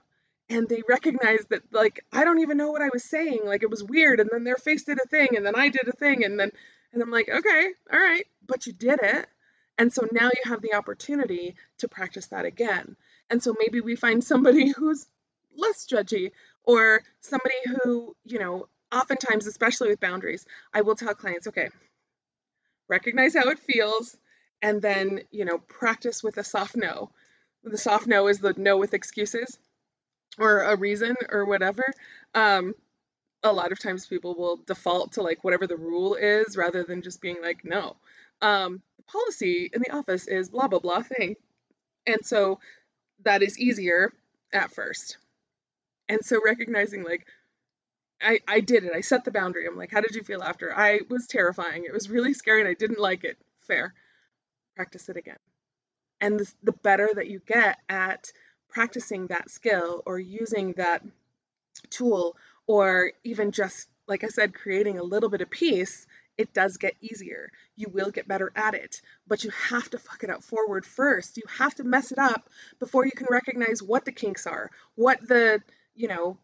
And 0.50 0.68
they 0.68 0.82
recognize 0.86 1.44
that, 1.48 1.62
like, 1.72 2.04
I 2.12 2.24
don't 2.24 2.40
even 2.40 2.58
know 2.58 2.70
what 2.70 2.82
I 2.82 2.90
was 2.92 3.02
saying. 3.02 3.40
Like, 3.44 3.62
it 3.62 3.70
was 3.70 3.82
weird. 3.82 4.20
And 4.20 4.28
then 4.30 4.44
their 4.44 4.56
face 4.56 4.84
did 4.84 4.98
a 5.02 5.08
thing, 5.08 5.36
and 5.36 5.44
then 5.44 5.56
I 5.56 5.68
did 5.70 5.88
a 5.88 5.92
thing. 5.92 6.24
And 6.24 6.38
then, 6.38 6.50
and 6.92 7.02
I'm 7.02 7.10
like, 7.10 7.28
okay, 7.28 7.68
all 7.92 7.98
right, 7.98 8.26
but 8.46 8.66
you 8.66 8.72
did 8.72 9.00
it. 9.02 9.26
And 9.78 9.92
so 9.92 10.06
now 10.12 10.26
you 10.26 10.50
have 10.50 10.62
the 10.62 10.74
opportunity 10.74 11.56
to 11.78 11.88
practice 11.88 12.26
that 12.28 12.44
again. 12.44 12.96
And 13.30 13.42
so 13.42 13.54
maybe 13.58 13.80
we 13.80 13.96
find 13.96 14.22
somebody 14.22 14.70
who's 14.76 15.06
less 15.56 15.86
judgy 15.86 16.32
or 16.62 17.02
somebody 17.20 17.54
who, 17.82 18.14
you 18.24 18.38
know, 18.38 18.68
oftentimes, 18.92 19.46
especially 19.46 19.88
with 19.88 20.00
boundaries, 20.00 20.46
I 20.72 20.82
will 20.82 20.94
tell 20.94 21.14
clients, 21.14 21.48
okay, 21.48 21.70
recognize 22.88 23.34
how 23.34 23.48
it 23.48 23.58
feels 23.58 24.16
and 24.62 24.80
then, 24.80 25.20
you 25.30 25.44
know, 25.44 25.58
practice 25.58 26.22
with 26.22 26.36
a 26.38 26.44
soft 26.44 26.76
no. 26.76 27.10
The 27.64 27.78
soft 27.78 28.06
no 28.06 28.28
is 28.28 28.38
the 28.38 28.54
no 28.56 28.76
with 28.76 28.94
excuses 28.94 29.58
or 30.38 30.62
a 30.62 30.76
reason 30.76 31.16
or 31.30 31.44
whatever. 31.44 31.84
Um, 32.34 32.74
a 33.42 33.52
lot 33.52 33.72
of 33.72 33.78
times 33.78 34.06
people 34.06 34.34
will 34.34 34.56
default 34.56 35.12
to 35.12 35.22
like 35.22 35.44
whatever 35.44 35.66
the 35.66 35.76
rule 35.76 36.14
is 36.14 36.56
rather 36.56 36.82
than 36.82 37.02
just 37.02 37.20
being 37.20 37.36
like, 37.42 37.64
no. 37.64 37.96
Um, 38.40 38.82
the 38.96 39.02
policy 39.04 39.70
in 39.72 39.80
the 39.80 39.94
office 39.94 40.26
is 40.26 40.48
blah, 40.48 40.68
blah, 40.68 40.78
blah 40.78 41.02
thing. 41.02 41.36
And 42.06 42.24
so 42.24 42.58
that 43.24 43.42
is 43.42 43.58
easier 43.58 44.12
at 44.52 44.72
first. 44.72 45.18
And 46.08 46.24
so 46.24 46.40
recognizing 46.44 47.04
like 47.04 47.26
I, 48.22 48.40
I 48.48 48.60
did 48.60 48.84
it. 48.84 48.92
I 48.94 49.02
set 49.02 49.24
the 49.24 49.30
boundary. 49.30 49.66
I'm 49.66 49.76
like, 49.76 49.90
how 49.90 50.00
did 50.00 50.14
you 50.14 50.22
feel 50.22 50.42
after? 50.42 50.74
I 50.74 51.00
was 51.10 51.26
terrifying. 51.26 51.84
It 51.84 51.92
was 51.92 52.08
really 52.08 52.32
scary 52.32 52.60
and 52.60 52.68
I 52.68 52.74
didn't 52.74 53.00
like 53.00 53.24
it. 53.24 53.36
Fair. 53.66 53.94
Practice 54.76 55.08
it 55.08 55.16
again. 55.16 55.36
And 56.20 56.40
the, 56.40 56.52
the 56.62 56.72
better 56.72 57.10
that 57.14 57.28
you 57.28 57.40
get 57.46 57.78
at 57.88 58.32
practicing 58.74 59.28
that 59.28 59.50
skill 59.50 60.02
or 60.06 60.18
using 60.18 60.72
that 60.74 61.02
tool 61.90 62.36
or 62.66 63.12
even 63.24 63.52
just, 63.52 63.88
like 64.08 64.24
I 64.24 64.28
said, 64.28 64.54
creating 64.54 64.98
a 64.98 65.02
little 65.04 65.30
bit 65.30 65.40
of 65.40 65.50
peace, 65.50 66.06
it 66.36 66.52
does 66.52 66.76
get 66.76 66.94
easier. 67.00 67.50
You 67.76 67.88
will 67.88 68.10
get 68.10 68.28
better 68.28 68.50
at 68.56 68.74
it, 68.74 69.00
but 69.26 69.44
you 69.44 69.50
have 69.50 69.88
to 69.90 69.98
fuck 69.98 70.24
it 70.24 70.30
up 70.30 70.42
forward 70.42 70.84
first. 70.84 71.36
You 71.36 71.44
have 71.58 71.74
to 71.76 71.84
mess 71.84 72.12
it 72.12 72.18
up 72.18 72.50
before 72.80 73.06
you 73.06 73.12
can 73.12 73.28
recognize 73.30 73.82
what 73.82 74.04
the 74.04 74.12
kinks 74.12 74.46
are, 74.46 74.70
what 74.96 75.26
the 75.26 75.62
you 75.94 76.08
know 76.08 76.36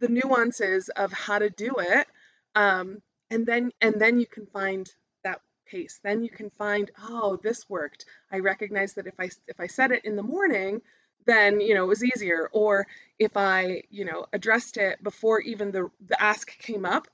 the 0.00 0.08
nuances 0.08 0.88
of 0.90 1.12
how 1.12 1.38
to 1.38 1.50
do 1.50 1.74
it 1.78 2.06
um, 2.54 3.02
and 3.30 3.46
then 3.46 3.72
and 3.80 4.00
then 4.00 4.20
you 4.20 4.26
can 4.26 4.46
find 4.46 4.90
that 5.24 5.40
pace 5.66 6.00
then 6.02 6.22
you 6.22 6.30
can 6.30 6.50
find 6.50 6.90
oh 7.08 7.38
this 7.42 7.68
worked 7.68 8.04
i 8.32 8.38
recognize 8.38 8.94
that 8.94 9.06
if 9.06 9.14
i 9.18 9.28
if 9.46 9.60
i 9.60 9.66
set 9.66 9.90
it 9.90 10.04
in 10.04 10.16
the 10.16 10.22
morning 10.22 10.80
then 11.28 11.60
you 11.60 11.74
know 11.74 11.84
it 11.84 11.88
was 11.88 12.04
easier 12.04 12.48
or 12.52 12.86
if 13.18 13.36
i 13.36 13.82
you 13.90 14.04
know 14.04 14.26
addressed 14.32 14.76
it 14.76 15.02
before 15.02 15.40
even 15.40 15.70
the 15.70 15.88
the 16.06 16.20
ask 16.22 16.58
came 16.58 16.84
up 16.84 17.08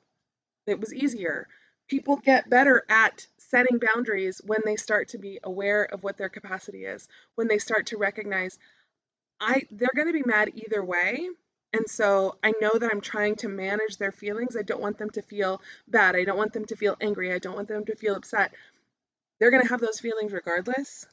it 0.66 0.81
was 0.81 0.94
easier 0.94 1.48
people 1.88 2.16
get 2.16 2.48
better 2.48 2.85
at 2.88 3.27
setting 3.38 3.79
boundaries 3.79 4.40
when 4.44 4.61
they 4.64 4.77
start 4.77 5.09
to 5.09 5.18
be 5.18 5.38
aware 5.44 5.85
of 5.85 6.03
what 6.03 6.16
their 6.16 6.29
capacity 6.29 6.85
is 6.85 7.09
when 7.35 7.48
they 7.48 7.59
start 7.59 7.87
to 7.87 7.98
recognize 7.98 8.59
i 9.40 9.62
they're 9.70 9.88
going 9.94 10.07
to 10.09 10.12
be 10.12 10.22
mad 10.24 10.50
either 10.55 10.85
way 10.85 11.29
and 11.74 11.90
so 11.90 12.38
I 12.44 12.53
know 12.61 12.70
that 12.79 12.90
I'm 12.92 13.00
trying 13.00 13.35
to 13.37 13.48
manage 13.48 13.96
their 13.96 14.12
feelings. 14.12 14.57
I 14.57 14.62
don't 14.62 14.81
want 14.81 14.96
them 14.96 15.11
to 15.11 15.22
feel 15.22 15.61
bad. 15.88 16.14
I 16.14 16.22
don't 16.22 16.37
want 16.37 16.53
them 16.53 16.66
to 16.66 16.77
feel 16.77 16.96
angry. 17.00 17.33
I 17.33 17.40
don't 17.40 17.57
want 17.57 17.66
them 17.66 17.85
to 17.87 17.96
feel 17.96 18.14
upset. 18.14 18.55
They're 19.40 19.50
going 19.50 19.64
to 19.64 19.68
have 19.68 19.81
those 19.81 19.98
feelings 19.98 20.33
regardless. 20.33 21.05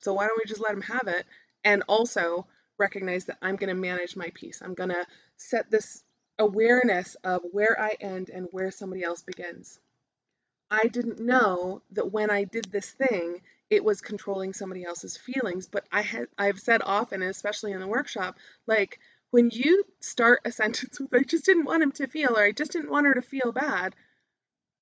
So 0.00 0.12
why 0.12 0.26
don't 0.26 0.38
we 0.38 0.46
just 0.46 0.60
let 0.60 0.72
them 0.72 0.82
have 0.82 1.08
it? 1.08 1.24
And 1.64 1.82
also 1.88 2.46
recognize 2.78 3.26
that 3.26 3.38
I'm 3.42 3.56
going 3.56 3.68
to 3.68 3.80
manage 3.80 4.16
my 4.16 4.30
piece. 4.34 4.60
I'm 4.62 4.74
going 4.74 4.90
to 4.90 5.06
set 5.36 5.70
this 5.70 6.02
awareness 6.38 7.14
of 7.22 7.42
where 7.52 7.80
I 7.80 7.96
end 8.00 8.30
and 8.30 8.48
where 8.50 8.70
somebody 8.70 9.04
else 9.04 9.22
begins. 9.22 9.78
I 10.70 10.88
didn't 10.88 11.20
know 11.20 11.82
that 11.92 12.10
when 12.10 12.30
I 12.30 12.44
did 12.44 12.64
this 12.64 12.90
thing, 12.90 13.42
it 13.68 13.84
was 13.84 14.00
controlling 14.00 14.54
somebody 14.54 14.84
else's 14.84 15.16
feelings. 15.16 15.68
But 15.68 15.86
I 15.92 16.02
had 16.02 16.28
I've 16.38 16.60
said 16.60 16.82
often, 16.84 17.22
especially 17.22 17.72
in 17.72 17.80
the 17.80 17.86
workshop, 17.86 18.38
like 18.66 18.98
when 19.30 19.50
you 19.50 19.84
start 20.00 20.40
a 20.44 20.52
sentence 20.60 20.98
with, 20.98 21.14
I 21.14 21.24
just 21.24 21.44
didn't 21.44 21.66
want 21.66 21.82
him 21.82 21.92
to 21.92 22.06
feel, 22.06 22.36
or 22.36 22.42
I 22.42 22.52
just 22.52 22.72
didn't 22.72 22.90
want 22.90 23.06
her 23.06 23.14
to 23.14 23.22
feel 23.22 23.52
bad, 23.52 23.94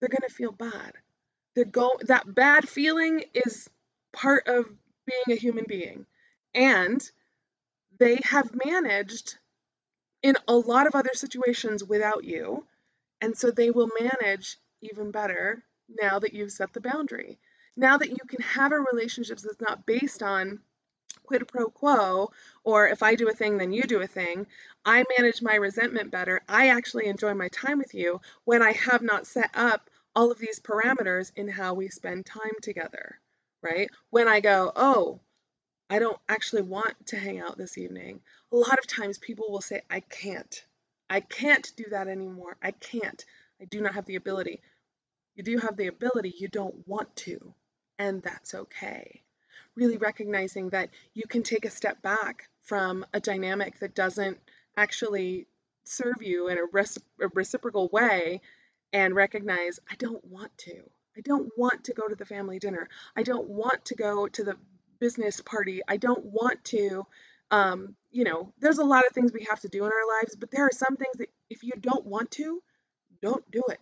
they're 0.00 0.08
going 0.08 0.28
to 0.28 0.34
feel 0.34 0.52
bad. 0.52 0.92
They're 1.54 1.64
go- 1.64 1.98
that 2.02 2.32
bad 2.32 2.68
feeling 2.68 3.24
is 3.34 3.68
part 4.12 4.48
of 4.48 4.66
being 5.06 5.36
a 5.36 5.40
human 5.40 5.64
being. 5.66 6.06
And 6.54 7.08
they 7.98 8.18
have 8.24 8.58
managed 8.64 9.36
in 10.22 10.36
a 10.48 10.54
lot 10.54 10.86
of 10.86 10.94
other 10.94 11.14
situations 11.14 11.84
without 11.84 12.24
you. 12.24 12.66
And 13.20 13.36
so 13.36 13.50
they 13.50 13.70
will 13.70 13.90
manage 14.00 14.56
even 14.80 15.10
better 15.10 15.62
now 15.88 16.18
that 16.18 16.32
you've 16.32 16.52
set 16.52 16.72
the 16.72 16.80
boundary. 16.80 17.38
Now 17.76 17.98
that 17.98 18.10
you 18.10 18.24
can 18.28 18.42
have 18.42 18.72
a 18.72 18.80
relationship 18.92 19.38
that's 19.38 19.60
not 19.60 19.86
based 19.86 20.22
on 20.22 20.60
quid 21.24 21.46
pro 21.46 21.66
quo, 21.66 22.32
or 22.64 22.88
if 22.88 23.02
I 23.02 23.14
do 23.14 23.28
a 23.28 23.34
thing, 23.34 23.58
then 23.58 23.72
you 23.72 23.82
do 23.82 24.00
a 24.00 24.06
thing. 24.06 24.46
I 24.84 25.04
manage 25.16 25.42
my 25.42 25.54
resentment 25.54 26.10
better. 26.10 26.40
I 26.48 26.68
actually 26.70 27.06
enjoy 27.06 27.34
my 27.34 27.48
time 27.48 27.78
with 27.78 27.94
you 27.94 28.20
when 28.44 28.62
I 28.62 28.72
have 28.72 29.02
not 29.02 29.26
set 29.26 29.50
up 29.54 29.90
all 30.14 30.32
of 30.32 30.38
these 30.38 30.58
parameters 30.58 31.30
in 31.36 31.48
how 31.48 31.74
we 31.74 31.88
spend 31.88 32.26
time 32.26 32.56
together, 32.62 33.20
right? 33.62 33.90
When 34.10 34.26
I 34.26 34.40
go, 34.40 34.72
oh, 34.74 35.20
I 35.90 35.98
don't 35.98 36.18
actually 36.28 36.62
want 36.62 37.08
to 37.08 37.18
hang 37.18 37.40
out 37.40 37.58
this 37.58 37.76
evening. 37.76 38.20
A 38.52 38.56
lot 38.56 38.78
of 38.78 38.86
times 38.86 39.18
people 39.18 39.50
will 39.50 39.60
say, 39.60 39.82
I 39.90 40.00
can't. 40.00 40.64
I 41.10 41.20
can't 41.20 41.70
do 41.76 41.84
that 41.90 42.08
anymore. 42.08 42.56
I 42.62 42.70
can't. 42.70 43.22
I 43.60 43.66
do 43.66 43.82
not 43.82 43.94
have 43.94 44.06
the 44.06 44.16
ability. 44.16 44.62
You 45.34 45.42
do 45.42 45.58
have 45.58 45.76
the 45.76 45.88
ability, 45.88 46.34
you 46.38 46.48
don't 46.48 46.86
want 46.88 47.14
to. 47.16 47.54
And 47.98 48.22
that's 48.22 48.54
okay 48.54 49.22
really 49.76 49.96
recognizing 49.96 50.70
that 50.70 50.90
you 51.14 51.24
can 51.28 51.42
take 51.42 51.64
a 51.64 51.70
step 51.70 52.02
back 52.02 52.48
from 52.62 53.04
a 53.12 53.20
dynamic 53.20 53.78
that 53.80 53.94
doesn't 53.94 54.38
actually 54.76 55.46
serve 55.84 56.20
you 56.20 56.48
in 56.48 56.58
a, 56.58 57.24
a 57.24 57.28
reciprocal 57.34 57.88
way 57.88 58.40
and 58.92 59.14
recognize 59.14 59.80
I 59.90 59.94
don't 59.96 60.24
want 60.24 60.56
to. 60.58 60.82
I 61.16 61.20
don't 61.22 61.50
want 61.56 61.84
to 61.84 61.94
go 61.94 62.06
to 62.06 62.14
the 62.14 62.26
family 62.26 62.58
dinner. 62.58 62.88
I 63.16 63.22
don't 63.22 63.48
want 63.48 63.86
to 63.86 63.94
go 63.94 64.28
to 64.28 64.44
the 64.44 64.56
business 65.00 65.40
party. 65.40 65.80
I 65.88 65.96
don't 65.96 66.24
want 66.24 66.62
to. 66.66 67.06
Um, 67.50 67.96
you 68.12 68.24
know, 68.24 68.52
there's 68.60 68.78
a 68.78 68.84
lot 68.84 69.04
of 69.06 69.12
things 69.12 69.32
we 69.32 69.46
have 69.50 69.60
to 69.60 69.68
do 69.68 69.84
in 69.84 69.90
our 69.90 70.20
lives, 70.20 70.36
but 70.36 70.50
there 70.50 70.66
are 70.66 70.72
some 70.72 70.96
things 70.96 71.16
that 71.18 71.28
if 71.48 71.64
you 71.64 71.72
don't 71.80 72.06
want 72.06 72.30
to, 72.32 72.62
don't 73.22 73.48
do 73.50 73.62
it. 73.68 73.80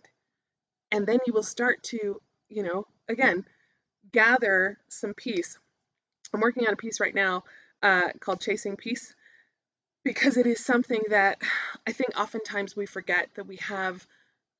And 0.91 1.05
then 1.05 1.19
you 1.27 1.33
will 1.33 1.43
start 1.43 1.83
to, 1.83 2.19
you 2.49 2.63
know, 2.63 2.87
again, 3.07 3.45
gather 4.11 4.79
some 4.87 5.13
peace. 5.13 5.57
I'm 6.33 6.41
working 6.41 6.65
on 6.67 6.73
a 6.73 6.77
piece 6.77 6.99
right 6.99 7.13
now 7.13 7.43
uh, 7.83 8.09
called 8.19 8.41
Chasing 8.41 8.75
Peace 8.75 9.13
because 10.03 10.37
it 10.37 10.47
is 10.47 10.63
something 10.63 11.01
that 11.09 11.41
I 11.85 11.91
think 11.91 12.19
oftentimes 12.19 12.75
we 12.75 12.85
forget 12.85 13.29
that 13.35 13.47
we 13.47 13.57
have 13.57 14.05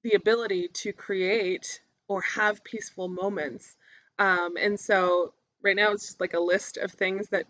the 0.03 0.13
ability 0.13 0.69
to 0.69 0.93
create 0.93 1.81
or 2.07 2.21
have 2.21 2.63
peaceful 2.63 3.07
moments. 3.07 3.75
Um, 4.17 4.55
and 4.59 4.79
so 4.79 5.33
right 5.63 5.75
now 5.75 5.91
it's 5.91 6.07
just 6.07 6.21
like 6.21 6.33
a 6.33 6.39
list 6.39 6.77
of 6.77 6.91
things 6.91 7.29
that 7.29 7.45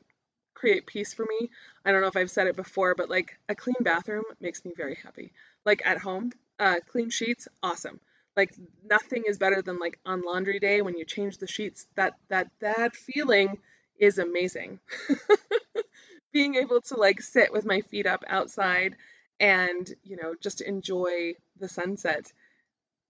create 0.54 0.86
peace 0.86 1.14
for 1.14 1.26
me. 1.26 1.50
I 1.86 1.92
don't 1.92 2.02
know 2.02 2.08
if 2.08 2.18
I've 2.18 2.32
said 2.32 2.48
it 2.48 2.56
before, 2.56 2.96
but 2.96 3.10
like 3.10 3.38
a 3.48 3.56
clean 3.56 3.76
bathroom 3.82 4.26
makes 4.40 4.64
me 4.66 4.74
very 4.76 4.96
happy. 4.96 5.32
Like 5.66 5.82
at 5.86 5.98
home, 6.00 6.32
uh, 6.60 6.76
clean 6.88 7.10
sheets, 7.10 7.48
awesome. 7.64 8.00
Like 8.36 8.54
nothing 8.90 9.24
is 9.28 9.38
better 9.38 9.62
than 9.62 9.80
like 9.80 10.00
on 10.06 10.22
laundry 10.22 10.60
day 10.60 10.82
when 10.82 10.98
you 10.98 11.06
change 11.06 11.38
the 11.38 11.48
sheets. 11.48 11.88
That 11.96 12.14
that 12.30 12.50
that 12.60 12.96
feeling 12.96 13.58
is 13.98 14.18
amazing. 14.18 14.80
Being 16.34 16.56
able 16.56 16.82
to 16.82 16.96
like 16.96 17.22
sit 17.22 17.52
with 17.52 17.66
my 17.66 17.82
feet 17.82 18.06
up 18.06 18.24
outside 18.28 18.96
and, 19.40 19.90
you 20.04 20.18
know, 20.18 20.36
just 20.42 20.62
enjoy 20.62 21.34
the 21.60 21.70
sunset, 21.70 22.32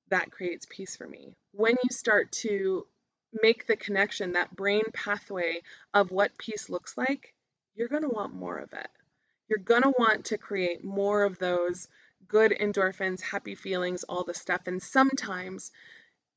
that 0.10 0.32
creates 0.32 0.66
peace 0.70 0.96
for 0.96 1.08
me. 1.08 1.34
When 1.54 1.76
you 1.84 1.90
start 1.92 2.32
to 2.44 2.86
make 3.42 3.68
the 3.68 3.76
connection, 3.76 4.34
that 4.34 4.56
brain 4.56 4.84
pathway 4.94 5.62
of 5.94 6.12
what 6.12 6.38
peace 6.38 6.70
looks 6.70 6.98
like, 6.98 7.34
you're 7.76 7.88
going 7.88 8.04
to 8.04 8.10
want 8.10 8.34
more 8.34 8.58
of 8.58 8.74
it. 8.74 8.90
You're 9.48 9.60
going 9.60 9.84
to 9.84 9.94
want 9.98 10.26
to 10.26 10.38
create 10.38 10.84
more 10.84 11.24
of 11.24 11.40
those 11.40 11.88
good 12.28 12.52
endorphins, 12.52 13.22
happy 13.22 13.56
feelings, 13.56 14.04
all 14.04 14.24
the 14.24 14.34
stuff. 14.34 14.62
And 14.68 14.82
sometimes 14.82 15.72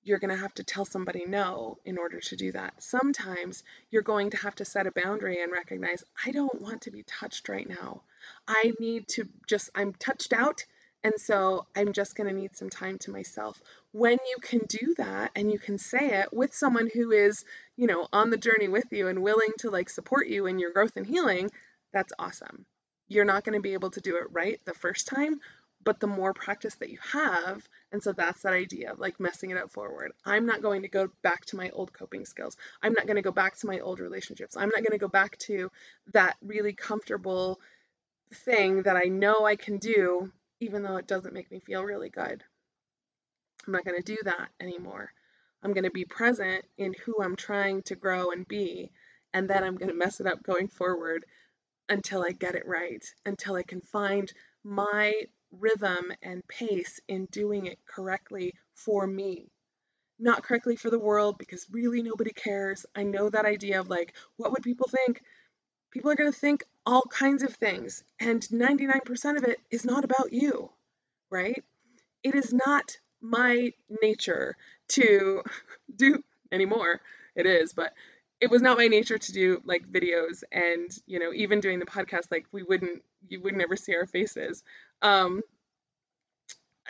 you're 0.05 0.19
going 0.19 0.35
to 0.35 0.43
have 0.43 0.55
to 0.55 0.65
tell 0.65 0.85
somebody 0.85 1.25
no 1.27 1.79
in 1.85 1.99
order 1.99 2.21
to 2.21 2.37
do 2.37 2.53
that. 2.53 2.83
Sometimes 2.83 3.63
you're 3.91 4.03
going 4.03 4.31
to 4.31 4.37
have 4.39 4.55
to 4.57 4.65
set 4.65 4.87
a 4.87 4.93
boundary 4.93 5.43
and 5.43 5.53
recognize, 5.53 6.03
I 6.27 6.33
don't 6.33 6.61
want 6.61 6.83
to 6.83 6.91
be 6.91 7.05
touched 7.05 7.49
right 7.49 7.69
now. 7.69 8.03
I 8.49 8.73
need 8.81 9.09
to 9.09 9.29
just, 9.47 9.71
I'm 9.75 9.93
touched 9.93 10.33
out. 10.33 10.65
And 11.05 11.15
so 11.17 11.67
I'm 11.77 11.93
just 11.93 12.17
going 12.17 12.29
to 12.29 12.41
need 12.41 12.57
some 12.57 12.71
time 12.71 12.99
to 12.99 13.11
myself. 13.11 13.61
When 13.93 14.13
you 14.13 14.37
can 14.41 14.61
do 14.69 14.95
that 14.97 15.33
and 15.37 15.53
you 15.53 15.59
can 15.59 15.77
say 15.77 16.21
it 16.21 16.33
with 16.33 16.55
someone 16.55 16.89
who 16.93 17.13
is, 17.13 17.45
you 17.77 17.87
know, 17.87 18.09
on 18.13 18.31
the 18.31 18.39
journey 18.39 18.69
with 18.69 18.91
you 18.91 19.09
and 19.09 19.23
willing 19.23 19.53
to 19.59 19.71
like 19.71 19.91
support 19.91 20.29
you 20.29 20.47
in 20.47 20.59
your 20.59 20.73
growth 20.73 20.97
and 20.97 21.07
healing, 21.07 21.51
that's 21.93 22.13
awesome. 22.19 22.65
You're 23.09 23.27
not 23.27 23.45
going 23.45 23.55
to 23.55 23.63
be 23.63 23.75
able 23.75 23.91
to 23.91 24.01
do 24.01 24.17
it 24.17 24.33
right 24.33 24.59
the 24.65 24.73
first 24.73 25.09
time, 25.09 25.41
but 25.85 26.01
the 26.01 26.07
more 26.07 26.33
practice 26.33 26.75
that 26.77 26.89
you 26.89 26.99
have, 27.13 27.69
and 27.91 28.03
so 28.03 28.13
that's 28.13 28.43
that 28.43 28.55
idea 28.55 28.93
of 28.93 28.99
like 28.99 29.21
messing 29.21 29.51
it 29.51 29.59
up 29.59 29.71
forward. 29.71 30.13
I'm 30.25 30.47
not 30.47 30.63
going 30.63 30.83
to 30.83 30.89
go 30.89 31.11
back 31.23 31.45
to 31.47 31.57
my 31.57 31.69
old 31.71 31.93
coping 31.93 32.25
skills. 32.25 32.57
I'm 32.83 32.95
not 32.95 33.07
going 33.07 33.17
to 33.17 33.23
go 33.23 33.33
back 33.33 33.57
to 33.59 33.67
my 33.67 33.81
old 33.81 34.01
relationships. 34.01 34.57
I'm 34.57 34.71
not 34.71 34.85
going 34.85 34.93
to 34.93 34.99
go 34.99 35.09
back 35.09 35.37
to 35.39 35.71
that 36.15 36.37
really 36.41 36.73
comfortable 36.73 37.61
thing 38.33 38.85
that 38.85 38.97
I 38.97 39.09
know 39.09 39.45
I 39.45 39.57
can 39.57 39.77
do, 39.77 40.33
even 40.61 40.83
though 40.83 40.97
it 40.97 41.07
doesn't 41.07 41.35
make 41.35 41.51
me 41.51 41.61
feel 41.61 41.83
really 41.83 42.09
good. 42.09 42.43
I'm 43.67 43.73
not 43.73 43.85
going 43.85 44.01
to 44.01 44.17
do 44.17 44.19
that 44.25 44.49
anymore. 44.61 45.13
I'm 45.63 45.73
going 45.73 45.85
to 45.85 45.91
be 45.91 46.05
present 46.05 46.65
in 46.77 46.95
who 47.05 47.23
I'm 47.23 47.37
trying 47.37 47.83
to 47.83 47.95
grow 47.95 48.31
and 48.31 48.47
be, 48.47 48.91
and 49.33 49.49
then 49.49 49.63
I'm 49.63 49.77
going 49.77 49.91
to 49.91 49.97
mess 49.97 50.21
it 50.21 50.27
up 50.27 50.43
going 50.43 50.69
forward 50.69 51.25
until 51.89 52.25
I 52.25 52.33
get 52.33 52.57
it 52.57 52.67
right, 52.67 53.05
until 53.25 53.55
I 53.55 53.63
can 53.63 53.81
find 53.81 54.33
my 54.65 55.13
rhythm 55.53 56.13
and 56.23 56.47
pace 56.49 57.01
in 57.09 57.27
doing 57.27 57.67
it 57.67 57.79
correctly 57.87 58.55
for 58.75 59.07
me. 59.07 59.51
Not 60.19 60.43
correctly 60.43 60.77
for 60.77 60.91
the 60.91 60.99
world 60.99 61.39
because 61.39 61.67
really 61.71 62.03
nobody 62.03 62.33
cares. 62.33 62.87
I 62.95 63.05
know 63.05 63.29
that 63.31 63.45
idea 63.45 63.81
of 63.81 63.91
like, 63.91 64.15
what 64.37 64.53
would 64.53 64.63
people 64.63 64.89
think? 64.89 65.23
People 65.91 66.11
are 66.11 66.17
going 66.17 66.33
to 66.33 66.39
think 66.39 66.65
all 66.87 67.03
kinds 67.03 67.43
of 67.43 67.55
things, 67.55 68.03
and 68.19 68.43
99% 68.43 69.37
of 69.37 69.45
it 69.45 69.61
is 69.71 69.85
not 69.85 70.05
about 70.05 70.33
you, 70.33 70.71
right? 71.31 71.63
It 72.23 72.35
is 72.35 72.53
not 72.53 72.97
my 73.23 73.73
nature 74.03 74.57
to 74.89 75.43
do 75.97 76.23
anymore. 76.51 77.01
It 77.35 77.47
is, 77.47 77.73
but 77.73 77.95
it 78.41 78.51
was 78.51 78.61
not 78.61 78.77
my 78.77 78.89
nature 78.89 79.19
to 79.19 79.33
do 79.33 79.63
like 79.65 79.91
videos 79.91 80.43
and 80.53 80.91
you 81.07 81.19
know 81.21 81.33
even 81.33 81.61
doing 81.61 81.79
the 81.79 81.87
podcast 81.87 82.31
like 82.31 82.47
we 82.53 82.63
wouldn't 82.65 83.03
you 83.29 83.41
would 83.41 83.55
never 83.55 83.77
see 83.77 83.95
our 83.95 84.07
faces 84.07 84.65
um, 85.01 85.43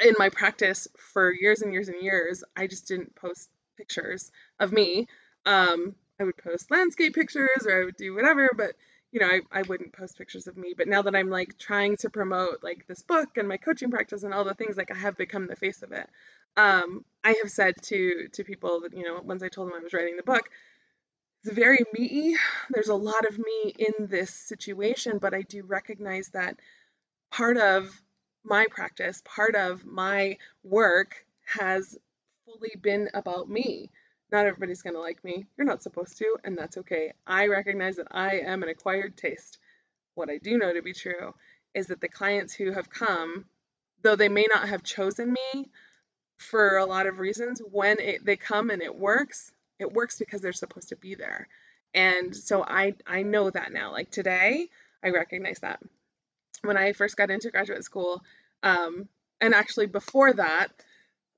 in 0.05 0.15
my 0.19 0.29
practice 0.29 0.89
for 0.97 1.33
years 1.33 1.63
and 1.63 1.73
years 1.73 1.89
and 1.89 2.03
years, 2.03 2.45
I 2.57 2.67
just 2.67 2.89
didn't 2.89 3.15
post 3.15 3.49
pictures 3.77 4.31
of 4.59 4.73
me. 4.73 5.07
Um, 5.45 5.95
I 6.21 6.25
would 6.25 6.37
post 6.37 6.71
landscape 6.71 7.15
pictures 7.15 7.67
or 7.67 7.83
I 7.83 7.85
would 7.85 7.97
do 7.97 8.15
whatever, 8.15 8.49
but 8.57 8.75
you 9.13 9.21
know, 9.21 9.29
I, 9.29 9.41
I 9.53 9.63
wouldn't 9.63 9.93
post 9.93 10.19
pictures 10.19 10.47
of 10.47 10.57
me. 10.57 10.75
But 10.77 10.89
now 10.89 11.03
that 11.03 11.15
I'm 11.15 11.31
like 11.31 11.59
trying 11.59 11.97
to 11.99 12.11
promote 12.11 12.63
like 12.63 12.87
this 12.87 13.03
book 13.03 13.37
and 13.37 13.47
my 13.47 13.59
coaching 13.59 13.91
practice 13.91 14.23
and 14.23 14.35
all 14.35 14.45
the 14.45 14.55
things, 14.55 14.77
like 14.77 14.91
I 14.91 14.97
have 14.97 15.17
become 15.17 15.47
the 15.47 15.57
face 15.57 15.83
of 15.83 15.93
it. 15.93 16.09
Um, 16.57 17.05
I 17.23 17.37
have 17.43 17.51
said 17.51 17.75
to 17.83 18.29
to 18.33 18.45
people 18.45 18.81
that, 18.81 18.97
you 18.97 19.05
know, 19.05 19.21
once 19.23 19.43
I 19.43 19.49
told 19.49 19.69
them 19.69 19.77
I 19.79 19.83
was 19.83 19.93
writing 19.93 20.17
the 20.17 20.23
book, 20.23 20.49
it's 21.45 21.55
very 21.55 21.85
me. 21.93 22.37
There's 22.71 22.89
a 22.89 22.95
lot 22.95 23.27
of 23.29 23.39
me 23.39 23.75
in 23.79 24.07
this 24.07 24.31
situation, 24.33 25.19
but 25.19 25.35
I 25.35 25.43
do 25.43 25.63
recognize 25.65 26.29
that 26.31 26.59
part 27.31 27.57
of 27.57 27.91
my 28.45 28.67
practice, 28.71 29.23
part 29.25 29.55
of 29.57 29.85
my 29.85 30.39
work 30.65 31.27
has 31.45 31.99
fully 32.45 32.75
been 32.81 33.09
about 33.15 33.49
me. 33.49 33.91
Not 34.33 34.47
everybody's 34.47 34.83
going 34.83 34.95
to 34.95 35.01
like 35.01 35.23
me. 35.23 35.47
You're 35.57 35.67
not 35.67 35.83
supposed 35.83 36.17
to, 36.19 36.37
and 36.43 36.57
that's 36.57 36.79
okay. 36.79 37.13
I 37.27 37.49
recognize 37.49 37.97
that 37.97 38.09
I 38.11 38.39
am 38.39 38.63
an 38.63 38.71
acquired 38.71 39.17
taste. 39.17 39.59
What 40.15 40.31
I 40.31 40.39
do 40.39 40.57
know 40.57 40.73
to 40.73 40.83
be 40.83 40.95
true 40.95 41.35
is 41.75 41.89
that 41.89 42.01
the 42.01 42.09
clients 42.09 42.55
who 42.55 42.73
have 42.73 42.89
come, 42.91 43.45
though 44.03 44.17
they 44.17 44.31
may 44.31 44.47
not 44.53 44.69
have 44.69 44.83
chosen 44.83 45.33
me 45.33 45.69
for 46.39 46.79
a 46.79 46.87
lot 46.87 47.07
of 47.07 47.19
reasons, 47.19 47.61
when 47.71 48.01
it, 48.01 48.25
they 48.25 48.37
come 48.37 48.71
and 48.71 48.83
it 48.83 48.97
works, 48.99 49.53
it 49.79 49.93
works 49.93 50.19
because 50.19 50.41
they're 50.41 50.53
supposed 50.55 50.89
to 50.89 50.97
be 50.97 51.15
there. 51.15 51.47
And 51.95 52.35
so 52.35 52.65
I 52.65 52.95
I 53.07 53.23
know 53.23 53.51
that 53.51 53.73
now. 53.73 53.93
Like 53.93 54.11
today, 54.11 54.69
I 55.05 55.11
recognize 55.11 55.59
that. 55.61 55.81
When 56.63 56.79
I 56.79 56.95
first 56.95 57.17
got 57.17 57.31
into 57.31 57.51
graduate 57.51 57.85
school, 57.85 58.23
um, 58.63 59.09
and 59.43 59.55
actually 59.55 59.87
before 59.87 60.33
that, 60.33 60.69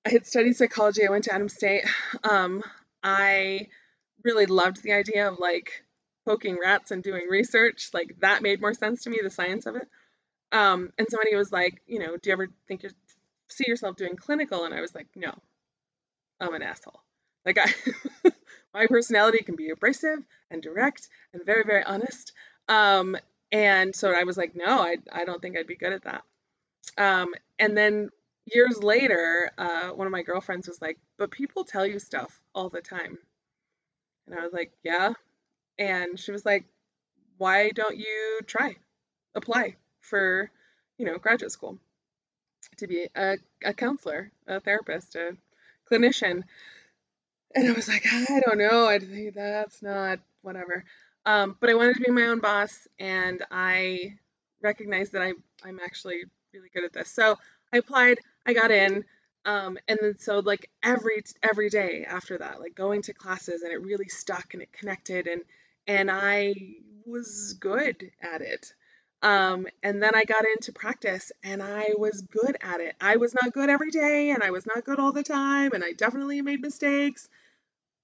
I 0.07 0.11
had 0.11 0.27
studied 0.27 0.57
psychology. 0.57 1.05
I 1.07 1.11
went 1.11 1.25
to 1.25 1.35
Adams 1.35 1.55
State. 1.55 1.85
Um, 2.23 2.63
I 3.05 3.69
really 4.25 4.47
loved 4.47 4.83
the 4.83 4.93
idea 4.93 5.29
of 5.29 5.39
like 5.39 5.85
poking 6.25 6.59
rats 6.61 6.91
and 6.91 7.03
doing 7.03 7.27
research. 7.29 7.91
Like 7.93 8.17
that 8.21 8.43
made 8.43 8.61
more 8.61 8.75
sense 8.75 9.05
to 9.05 9.11
me, 9.11 9.21
the 9.23 9.31
science 9.31 9.67
of 9.67 9.77
it. 9.77 9.87
Um, 10.51 10.93
and 10.99 11.07
somebody 11.11 11.37
was 11.37 11.53
like, 11.53 11.83
you 11.87 11.99
know, 11.99 12.17
do 12.17 12.31
you 12.31 12.33
ever 12.33 12.49
think 12.67 12.83
you 12.83 12.91
see 13.49 13.65
yourself 13.69 13.97
doing 13.97 14.17
clinical? 14.17 14.65
And 14.65 14.75
I 14.75 14.81
was 14.81 14.95
like, 14.95 15.09
no, 15.15 15.33
I'm 16.41 16.55
an 16.55 16.63
asshole. 16.63 17.01
Like 17.45 17.59
I, 17.59 18.31
my 18.75 18.87
personality 18.87 19.45
can 19.45 19.57
be 19.57 19.71
abrasive 19.71 20.21
and 20.51 20.63
direct 20.63 21.09
and 21.33 21.45
very, 21.45 21.65
very 21.65 21.85
honest. 21.85 22.33
Um, 22.69 23.17
and 23.53 23.95
so 23.95 24.13
I 24.17 24.25
was 24.25 24.37
like, 24.37 24.57
no, 24.57 24.81
I, 24.81 24.97
I 25.13 25.25
don't 25.25 25.43
think 25.43 25.59
I'd 25.59 25.67
be 25.67 25.77
good 25.77 25.93
at 25.93 26.05
that. 26.05 26.23
Um, 26.97 27.35
and 27.59 27.77
then 27.77 28.11
years 28.47 28.83
later, 28.83 29.51
uh, 29.57 29.89
one 29.89 30.07
of 30.07 30.13
my 30.13 30.23
girlfriends 30.23 30.69
was 30.69 30.81
like, 30.83 30.99
but 31.19 31.31
people 31.31 31.65
tell 31.65 31.87
you 31.87 31.99
stuff 31.99 32.41
all 32.55 32.69
the 32.69 32.81
time. 32.81 33.19
And 34.27 34.39
I 34.39 34.43
was 34.43 34.53
like, 34.53 34.73
yeah. 34.83 35.13
And 35.79 36.19
she 36.19 36.33
was 36.33 36.45
like, 36.45 36.65
why 37.39 37.71
don't 37.71 37.97
you 37.97 38.41
try, 38.47 38.77
apply 39.35 39.77
for, 40.01 40.51
you 40.99 41.07
know, 41.07 41.19
graduate 41.19 41.53
school 41.53 41.79
to 42.79 42.87
be 42.87 43.09
a, 43.15 43.37
a 43.65 43.75
counselor, 43.75 44.31
a 44.47 44.61
therapist, 44.61 45.15
a 45.17 45.37
clinician? 45.91 46.43
And 47.55 47.69
I 47.69 47.73
was 47.73 47.89
like, 47.89 48.07
I 48.11 48.41
don't 48.45 48.59
know. 48.59 48.87
I 48.87 48.99
think 48.99 49.35
that's 49.35 49.83
not 49.83 50.21
whatever. 50.43 50.85
Um, 51.27 51.57
but 51.61 51.71
I 51.71 51.75
wanted 51.75 51.95
to 51.95 52.03
be 52.03 52.11
my 52.11 52.27
own 52.27 52.41
boss, 52.41 52.87
and 52.99 53.43
I 53.51 54.19
recognized 54.63 55.13
that 55.13 55.23
I, 55.23 55.33
I'm 55.65 55.81
actually 55.83 56.25
really 56.53 56.69
good 56.75 56.85
at 56.85 56.93
this. 56.93 57.09
So 57.09 57.39
I 57.73 57.79
applied, 57.79 58.19
I 58.47 58.53
got 58.55 58.71
in, 58.71 59.05
um, 59.45 59.79
and 59.89 59.99
then 60.01 60.19
so 60.19 60.39
like 60.41 60.71
every 60.83 61.23
every 61.43 61.71
day 61.71 62.05
after 62.09 62.39
that, 62.39 62.61
like 62.61 62.75
going 62.75 63.03
to 63.03 63.15
classes, 63.15 63.63
and 63.63 63.73
it 63.73 63.83
really 63.83 64.09
stuck 64.09 64.55
and 64.55 64.63
it 64.63 64.73
connected, 64.73 65.27
and 65.27 65.43
and 65.87 66.11
I 66.11 66.55
was 67.07 67.55
good 67.61 68.11
at 68.23 68.41
it. 68.41 68.73
Um, 69.23 69.67
and 69.83 70.03
then 70.03 70.13
I 70.15 70.25
got 70.25 70.45
into 70.45 70.73
practice 70.73 71.33
and 71.43 71.63
I 71.63 71.95
was 71.97 72.21
good 72.23 72.57
at 72.61 72.81
it. 72.81 72.95
I 73.01 73.17
was 73.17 73.35
not 73.35 73.55
good 73.55 73.71
every 73.71 73.91
day 73.91 74.31
and 74.31 74.43
I 74.43 74.51
was 74.51 74.67
not 74.67 74.85
good 74.85 74.99
all 75.01 75.13
the 75.13 75.23
time 75.23 75.73
and 75.73 75.83
I 75.83 75.93
definitely 75.93 76.43
made 76.43 76.61
mistakes, 76.61 77.27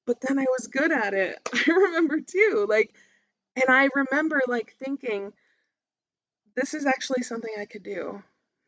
but 0.07 0.21
then 0.21 0.39
I 0.39 0.47
was 0.51 0.69
good 0.69 0.93
at 0.93 1.15
it. 1.15 1.39
I 1.55 1.71
remember 1.71 2.21
too, 2.21 2.67
like, 2.69 2.95
and 3.57 3.67
I 3.69 3.89
remember 3.95 4.41
like 4.49 4.77
thinking, 4.79 5.33
this 6.57 6.75
is 6.75 6.87
actually 6.87 7.23
something 7.23 7.53
I 7.59 7.65
could 7.65 7.83
do 7.83 8.23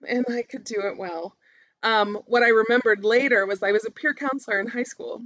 and 0.06 0.24
I 0.28 0.42
could 0.42 0.64
do 0.64 0.80
it 0.86 0.98
well. 0.98 1.36
Um, 1.82 2.20
what 2.26 2.42
I 2.42 2.48
remembered 2.48 3.04
later 3.04 3.46
was 3.46 3.62
I 3.62 3.72
was 3.72 3.84
a 3.84 3.90
peer 3.90 4.14
counselor 4.14 4.60
in 4.60 4.66
high 4.68 4.84
school, 4.84 5.22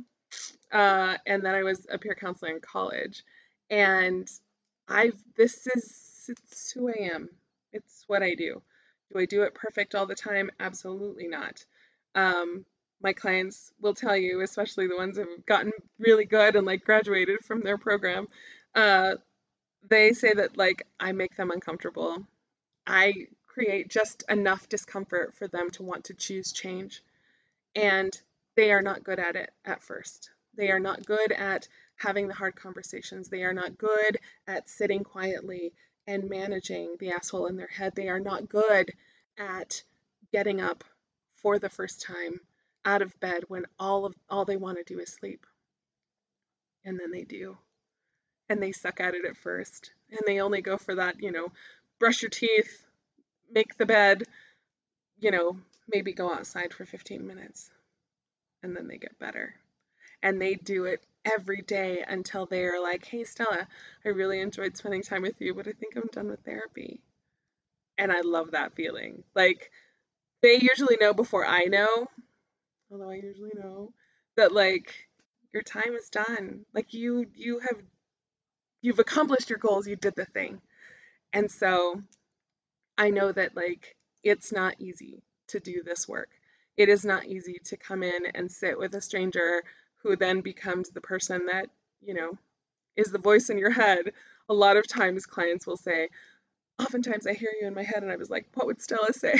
uh, 0.72 1.16
and 1.26 1.44
then 1.44 1.54
I 1.54 1.62
was 1.62 1.86
a 1.90 1.98
peer 1.98 2.14
counselor 2.14 2.50
in 2.52 2.60
college, 2.60 3.22
and 3.70 4.28
I've 4.88 5.20
this 5.36 5.66
is 5.66 6.28
it's 6.28 6.72
who 6.72 6.88
I 6.88 7.10
am. 7.14 7.28
It's 7.72 8.04
what 8.06 8.22
I 8.22 8.34
do. 8.34 8.62
Do 9.12 9.18
I 9.18 9.26
do 9.26 9.42
it 9.42 9.54
perfect 9.54 9.94
all 9.94 10.06
the 10.06 10.14
time? 10.14 10.50
Absolutely 10.58 11.28
not. 11.28 11.64
Um, 12.14 12.64
my 13.02 13.12
clients 13.12 13.72
will 13.80 13.94
tell 13.94 14.16
you, 14.16 14.40
especially 14.40 14.88
the 14.88 14.96
ones 14.96 15.16
who 15.16 15.28
have 15.28 15.46
gotten 15.46 15.72
really 15.98 16.24
good 16.24 16.56
and 16.56 16.66
like 16.66 16.84
graduated 16.84 17.44
from 17.44 17.60
their 17.60 17.78
program, 17.78 18.26
uh, 18.74 19.16
they 19.88 20.12
say 20.12 20.32
that 20.32 20.56
like 20.56 20.86
I 20.98 21.12
make 21.12 21.36
them 21.36 21.50
uncomfortable. 21.50 22.26
I 22.86 23.28
create 23.56 23.88
just 23.88 24.22
enough 24.28 24.68
discomfort 24.68 25.34
for 25.34 25.48
them 25.48 25.70
to 25.70 25.82
want 25.82 26.04
to 26.04 26.14
choose 26.14 26.52
change. 26.52 27.02
And 27.74 28.14
they 28.54 28.70
are 28.70 28.82
not 28.82 29.02
good 29.02 29.18
at 29.18 29.34
it 29.34 29.50
at 29.64 29.82
first. 29.82 30.28
They 30.58 30.70
are 30.70 30.78
not 30.78 31.06
good 31.06 31.32
at 31.32 31.66
having 31.96 32.28
the 32.28 32.34
hard 32.34 32.54
conversations. 32.54 33.30
They 33.30 33.44
are 33.44 33.54
not 33.54 33.78
good 33.78 34.18
at 34.46 34.68
sitting 34.68 35.04
quietly 35.04 35.72
and 36.06 36.28
managing 36.28 36.96
the 37.00 37.12
asshole 37.12 37.46
in 37.46 37.56
their 37.56 37.66
head. 37.66 37.94
They 37.94 38.10
are 38.10 38.20
not 38.20 38.46
good 38.46 38.92
at 39.38 39.82
getting 40.32 40.60
up 40.60 40.84
for 41.36 41.58
the 41.58 41.70
first 41.70 42.02
time 42.02 42.40
out 42.84 43.00
of 43.00 43.18
bed 43.20 43.44
when 43.48 43.64
all 43.78 44.04
of 44.04 44.14
all 44.28 44.44
they 44.44 44.58
want 44.58 44.76
to 44.76 44.84
do 44.84 45.00
is 45.00 45.08
sleep. 45.08 45.46
And 46.84 47.00
then 47.00 47.10
they 47.10 47.24
do. 47.24 47.56
And 48.50 48.62
they 48.62 48.72
suck 48.72 49.00
at 49.00 49.14
it 49.14 49.24
at 49.24 49.38
first. 49.38 49.92
And 50.10 50.20
they 50.26 50.42
only 50.42 50.60
go 50.60 50.76
for 50.76 50.96
that, 50.96 51.22
you 51.22 51.32
know, 51.32 51.48
brush 51.98 52.20
your 52.20 52.30
teeth, 52.30 52.85
make 53.50 53.76
the 53.76 53.86
bed, 53.86 54.24
you 55.18 55.30
know, 55.30 55.58
maybe 55.88 56.12
go 56.12 56.32
outside 56.32 56.72
for 56.72 56.84
15 56.84 57.26
minutes 57.26 57.70
and 58.62 58.76
then 58.76 58.88
they 58.88 58.98
get 58.98 59.18
better. 59.18 59.54
And 60.22 60.40
they 60.40 60.54
do 60.54 60.84
it 60.84 61.04
every 61.24 61.62
day 61.62 62.04
until 62.06 62.46
they 62.46 62.64
are 62.64 62.82
like, 62.82 63.04
hey, 63.04 63.24
Stella, 63.24 63.68
I 64.04 64.08
really 64.08 64.40
enjoyed 64.40 64.76
spending 64.76 65.02
time 65.02 65.22
with 65.22 65.40
you, 65.40 65.54
but 65.54 65.68
I 65.68 65.72
think 65.72 65.96
I'm 65.96 66.08
done 66.12 66.28
with 66.28 66.40
therapy. 66.40 67.00
And 67.98 68.10
I 68.12 68.20
love 68.22 68.52
that 68.52 68.74
feeling. 68.74 69.24
Like, 69.34 69.70
they 70.42 70.58
usually 70.60 70.96
know 71.00 71.14
before 71.14 71.46
I 71.46 71.64
know, 71.64 72.06
although 72.90 73.10
I 73.10 73.16
usually 73.16 73.52
know, 73.54 73.92
that 74.36 74.52
like 74.52 75.08
your 75.52 75.62
time 75.62 75.94
is 75.94 76.08
done. 76.10 76.64
Like 76.74 76.92
you 76.94 77.26
you 77.34 77.58
have 77.60 77.82
you've 78.82 78.98
accomplished 78.98 79.50
your 79.50 79.58
goals, 79.58 79.86
you 79.88 79.96
did 79.96 80.14
the 80.14 80.26
thing. 80.26 80.60
And 81.32 81.50
so 81.50 82.02
I 82.98 83.10
know 83.10 83.32
that 83.32 83.56
like 83.56 83.96
it's 84.22 84.52
not 84.52 84.76
easy 84.80 85.22
to 85.48 85.60
do 85.60 85.82
this 85.84 86.08
work. 86.08 86.30
It 86.76 86.88
is 86.88 87.04
not 87.04 87.26
easy 87.26 87.60
to 87.64 87.76
come 87.76 88.02
in 88.02 88.26
and 88.34 88.50
sit 88.50 88.78
with 88.78 88.94
a 88.94 89.00
stranger 89.00 89.62
who 90.02 90.16
then 90.16 90.40
becomes 90.40 90.90
the 90.90 91.00
person 91.00 91.46
that, 91.46 91.68
you 92.02 92.14
know, 92.14 92.38
is 92.96 93.12
the 93.12 93.18
voice 93.18 93.50
in 93.50 93.58
your 93.58 93.70
head. 93.70 94.12
A 94.48 94.54
lot 94.54 94.76
of 94.76 94.86
times 94.88 95.26
clients 95.26 95.66
will 95.66 95.76
say, 95.76 96.08
oftentimes 96.80 97.26
I 97.26 97.34
hear 97.34 97.52
you 97.60 97.66
in 97.66 97.74
my 97.74 97.82
head 97.84 98.02
and 98.02 98.12
I 98.12 98.16
was 98.16 98.30
like, 98.30 98.46
what 98.54 98.66
would 98.66 98.82
Stella 98.82 99.12
say 99.12 99.38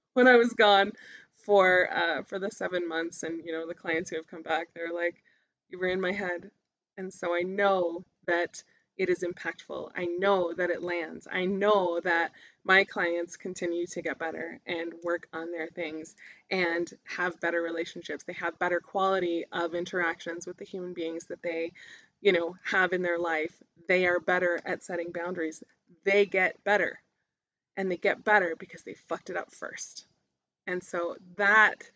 when 0.14 0.28
I 0.28 0.36
was 0.36 0.52
gone 0.54 0.92
for 1.36 1.88
uh, 1.92 2.22
for 2.24 2.38
the 2.38 2.50
seven 2.50 2.88
months 2.88 3.22
and 3.22 3.42
you 3.44 3.52
know 3.52 3.66
the 3.66 3.74
clients 3.74 4.10
who 4.10 4.16
have 4.16 4.26
come 4.28 4.42
back 4.42 4.68
they're 4.74 4.92
like 4.94 5.22
you 5.70 5.78
were 5.78 5.88
in 5.88 6.00
my 6.00 6.12
head 6.12 6.50
and 6.98 7.12
so 7.12 7.34
I 7.34 7.42
know 7.42 8.04
that 8.26 8.62
it 8.98 9.08
is 9.08 9.22
impactful. 9.22 9.92
I 9.96 10.06
know 10.06 10.52
that 10.52 10.70
it 10.70 10.82
lands. 10.82 11.28
I 11.30 11.46
know 11.46 12.00
that 12.00 12.32
my 12.64 12.84
clients 12.84 13.36
continue 13.36 13.86
to 13.86 14.02
get 14.02 14.18
better 14.18 14.60
and 14.66 14.92
work 15.04 15.28
on 15.32 15.52
their 15.52 15.68
things 15.68 16.16
and 16.50 16.92
have 17.04 17.40
better 17.40 17.62
relationships. 17.62 18.24
They 18.24 18.32
have 18.34 18.58
better 18.58 18.80
quality 18.80 19.44
of 19.52 19.74
interactions 19.74 20.46
with 20.46 20.56
the 20.56 20.64
human 20.64 20.94
beings 20.94 21.26
that 21.26 21.42
they, 21.42 21.72
you 22.20 22.32
know, 22.32 22.56
have 22.64 22.92
in 22.92 23.02
their 23.02 23.18
life. 23.18 23.54
They 23.86 24.06
are 24.06 24.18
better 24.18 24.60
at 24.66 24.82
setting 24.82 25.12
boundaries. 25.12 25.62
They 26.04 26.26
get 26.26 26.62
better. 26.64 26.98
And 27.76 27.90
they 27.90 27.96
get 27.96 28.24
better 28.24 28.56
because 28.58 28.82
they 28.82 28.94
fucked 28.94 29.30
it 29.30 29.36
up 29.36 29.52
first. 29.52 30.04
And 30.66 30.82
so 30.82 31.16
that 31.36 31.88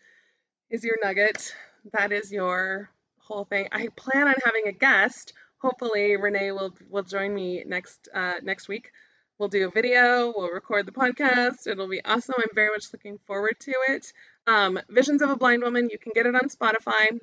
is 0.69 0.85
your 0.85 0.95
nugget. 1.03 1.53
That 1.91 2.13
is 2.13 2.31
your 2.31 2.89
whole 3.19 3.43
thing. 3.43 3.67
I 3.71 3.89
plan 3.95 4.27
on 4.27 4.35
having 4.43 4.67
a 4.67 4.71
guest 4.71 5.33
hopefully 5.63 6.17
Renee 6.17 6.51
will 6.51 6.73
will 6.89 7.03
join 7.03 7.33
me 7.33 7.63
next 7.65 8.09
uh, 8.13 8.35
next 8.43 8.67
week. 8.67 8.91
We'll 9.39 9.49
do 9.49 9.67
a 9.67 9.71
video. 9.71 10.31
We'll 10.35 10.51
record 10.51 10.85
the 10.85 10.91
podcast. 10.91 11.65
It'll 11.65 11.87
be 11.87 12.03
awesome. 12.05 12.35
I'm 12.37 12.53
very 12.53 12.69
much 12.69 12.93
looking 12.93 13.17
forward 13.25 13.55
to 13.61 13.73
it. 13.89 14.13
Um, 14.45 14.79
Visions 14.89 15.21
of 15.23 15.31
a 15.31 15.35
Blind 15.35 15.63
Woman. 15.63 15.89
You 15.89 15.97
can 15.97 16.11
get 16.13 16.27
it 16.27 16.35
on 16.35 16.49
Spotify. 16.49 17.19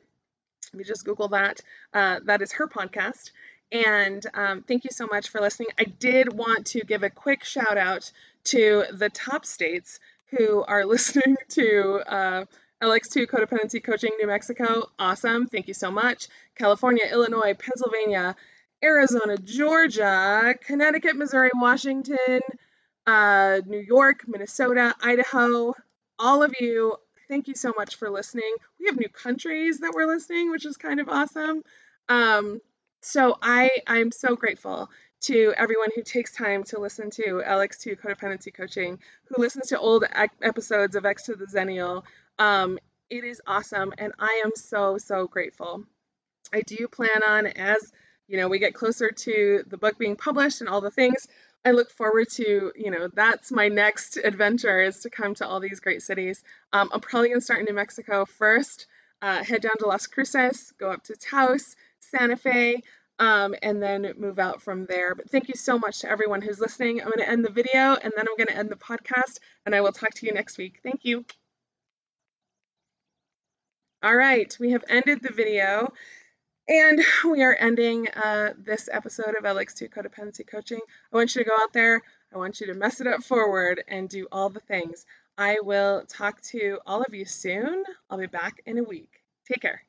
You 0.75 0.85
just 0.85 1.05
Google 1.05 1.29
that. 1.29 1.61
Uh, 1.95 2.21
that 2.25 2.43
is 2.43 2.53
her 2.53 2.67
podcast. 2.67 3.31
And 3.71 4.25
um, 4.35 4.63
thank 4.63 4.85
you 4.85 4.91
so 4.91 5.07
much 5.07 5.29
for 5.29 5.41
listening. 5.41 5.69
I 5.79 5.85
did 5.85 6.33
want 6.33 6.67
to 6.69 6.81
give 6.81 7.05
a 7.05 7.11
quick 7.11 7.45
shout 7.45 7.79
out 7.79 8.11
to 8.45 8.85
the 8.93 9.09
top 9.09 9.47
states 9.47 10.01
who 10.31 10.65
are 10.65 10.85
listening 10.97 11.37
to 11.51 12.01
uh, 12.07 12.45
LX2 12.83 13.27
Codependency 13.27 13.83
Coaching 13.83 14.13
New 14.19 14.27
Mexico, 14.27 14.91
awesome. 14.99 15.47
Thank 15.47 15.69
you 15.69 15.75
so 15.75 15.91
much. 15.91 16.29
California, 16.55 17.05
Illinois, 17.11 17.55
Pennsylvania, 17.55 18.35
Arizona, 18.83 19.37
Georgia, 19.37 20.55
Connecticut, 20.65 21.17
Missouri, 21.17 21.51
Washington, 21.55 22.41
uh, 23.07 23.61
New 23.67 23.79
York, 23.81 24.25
Minnesota, 24.27 24.95
Idaho, 25.03 25.75
all 26.19 26.43
of 26.43 26.55
you, 26.61 26.97
thank 27.29 27.49
you 27.49 27.55
so 27.55 27.73
much 27.77 27.97
for 27.97 28.11
listening. 28.11 28.55
We 28.79 28.87
have 28.87 28.99
new 28.99 29.09
countries 29.09 29.79
that 29.79 29.93
we're 29.95 30.07
listening, 30.07 30.51
which 30.51 30.67
is 30.67 30.77
kind 30.77 31.01
of 31.01 31.09
awesome. 31.09 31.63
Um, 32.09 32.61
so 33.03 33.39
I 33.41 33.71
I'm 33.87 34.11
so 34.11 34.37
grateful 34.37 34.91
to 35.23 35.55
everyone 35.57 35.91
who 35.95 36.03
takes 36.03 36.35
time 36.35 36.65
to 36.65 36.81
listen 36.81 37.11
to 37.11 37.43
LX2 37.47 38.01
codependency 38.01 38.53
coaching, 38.53 38.99
who 39.29 39.41
listens 39.41 39.69
to 39.69 39.79
old 39.79 40.05
episodes 40.43 40.97
of 40.97 41.07
X 41.07 41.25
to 41.25 41.37
the 41.37 41.47
Zennial. 41.47 42.03
Um, 42.41 42.79
it 43.11 43.23
is 43.23 43.41
awesome, 43.47 43.93
and 43.99 44.13
I 44.19 44.43
am 44.45 44.53
so 44.57 44.99
so 44.99 45.29
grateful. 45.29 45.85
I 46.53 46.63
do 46.63 46.89
plan 46.89 47.23
on 47.29 47.47
as 47.47 47.93
you 48.27 48.39
know 48.39 48.49
we 48.49 48.59
get 48.59 48.75
closer 48.75 49.11
to 49.11 49.63
the 49.67 49.77
book 49.77 49.99
being 49.99 50.17
published 50.17 50.61
and 50.61 50.69
all 50.69 50.81
the 50.81 50.91
things. 50.91 51.29
I 51.65 51.73
look 51.73 51.91
forward 51.91 52.31
to, 52.31 52.73
you 52.75 52.91
know, 52.91 53.09
that's 53.13 53.53
my 53.53 53.69
next 53.69 54.17
adventure 54.17 54.81
is 54.81 55.01
to 55.01 55.11
come 55.11 55.35
to 55.35 55.47
all 55.47 55.61
these 55.61 55.81
great 55.81 56.01
cities. 56.01 56.43
Um, 56.73 56.89
I'm 56.91 57.01
probably 57.01 57.29
going 57.29 57.41
to 57.41 57.45
start 57.45 57.61
in 57.61 57.67
New 57.67 57.75
Mexico 57.75 58.25
first, 58.25 58.87
uh, 59.21 59.45
head 59.45 59.61
down 59.61 59.77
to 59.81 59.87
Las 59.87 60.07
Cruces, 60.07 60.73
go 60.79 60.91
up 60.91 61.05
to 61.05 61.17
Taos, 61.17 61.77
Santa 61.99 62.37
Fe, 62.37 62.83
um, 63.19 63.55
and 63.63 63.83
then 63.83 64.15
move 64.17 64.39
out 64.39 64.63
from 64.63 64.87
there. 64.87 65.15
But 65.15 65.31
thank 65.31 65.49
you 65.49 65.55
so 65.55 65.79
much 65.79 65.99
to 65.99 66.11
everyone 66.11 66.41
who's 66.41 66.61
listening. 66.61 67.03
I'm 67.03 67.09
going 67.09 67.19
to 67.19 67.29
end 67.29 67.45
the 67.45 67.53
video 67.53 67.95
and 67.95 68.13
then 68.17 68.27
I'm 68.27 68.37
going 68.39 68.47
to 68.49 68.57
end 68.57 68.71
the 68.71 68.77
podcast, 68.77 69.39
and 69.67 69.75
I 69.75 69.83
will 69.83 69.93
talk 69.93 70.15
to 70.15 70.27
you 70.27 70.33
next 70.33 70.57
week. 70.57 70.81
Thank 70.83 71.05
you. 71.05 71.27
All 74.03 74.17
right, 74.17 74.57
we 74.59 74.71
have 74.71 74.83
ended 74.89 75.21
the 75.23 75.33
video. 75.33 75.93
And 76.69 77.05
we 77.29 77.43
are 77.43 77.55
ending 77.55 78.09
uh, 78.09 78.55
this 78.57 78.89
episode 78.91 79.35
of 79.37 79.45
LX2 79.45 79.91
Codependency 79.91 80.47
Coaching. 80.47 80.81
I 81.13 81.17
want 81.17 81.35
you 81.35 81.45
to 81.45 81.51
go 81.51 81.57
out 81.61 81.75
there, 81.75 82.01
I 82.33 82.39
want 82.39 82.61
you 82.61 82.69
to 82.69 82.75
mess 82.75 83.03
it 83.03 83.07
up 83.07 83.23
forward 83.23 83.85
and 83.89 84.09
do 84.09 84.27
all 84.33 84.49
the 84.49 84.61
things. 84.61 85.05
I 85.37 85.59
will 85.63 86.07
talk 86.07 86.41
to 86.53 86.79
all 86.87 87.03
of 87.03 87.13
you 87.13 87.27
soon. 87.27 87.85
I'll 88.09 88.19
be 88.19 88.27
back 88.27 88.63
in 88.65 88.79
a 88.79 88.83
week. 88.83 89.23
Take 89.47 89.61
care. 89.61 89.83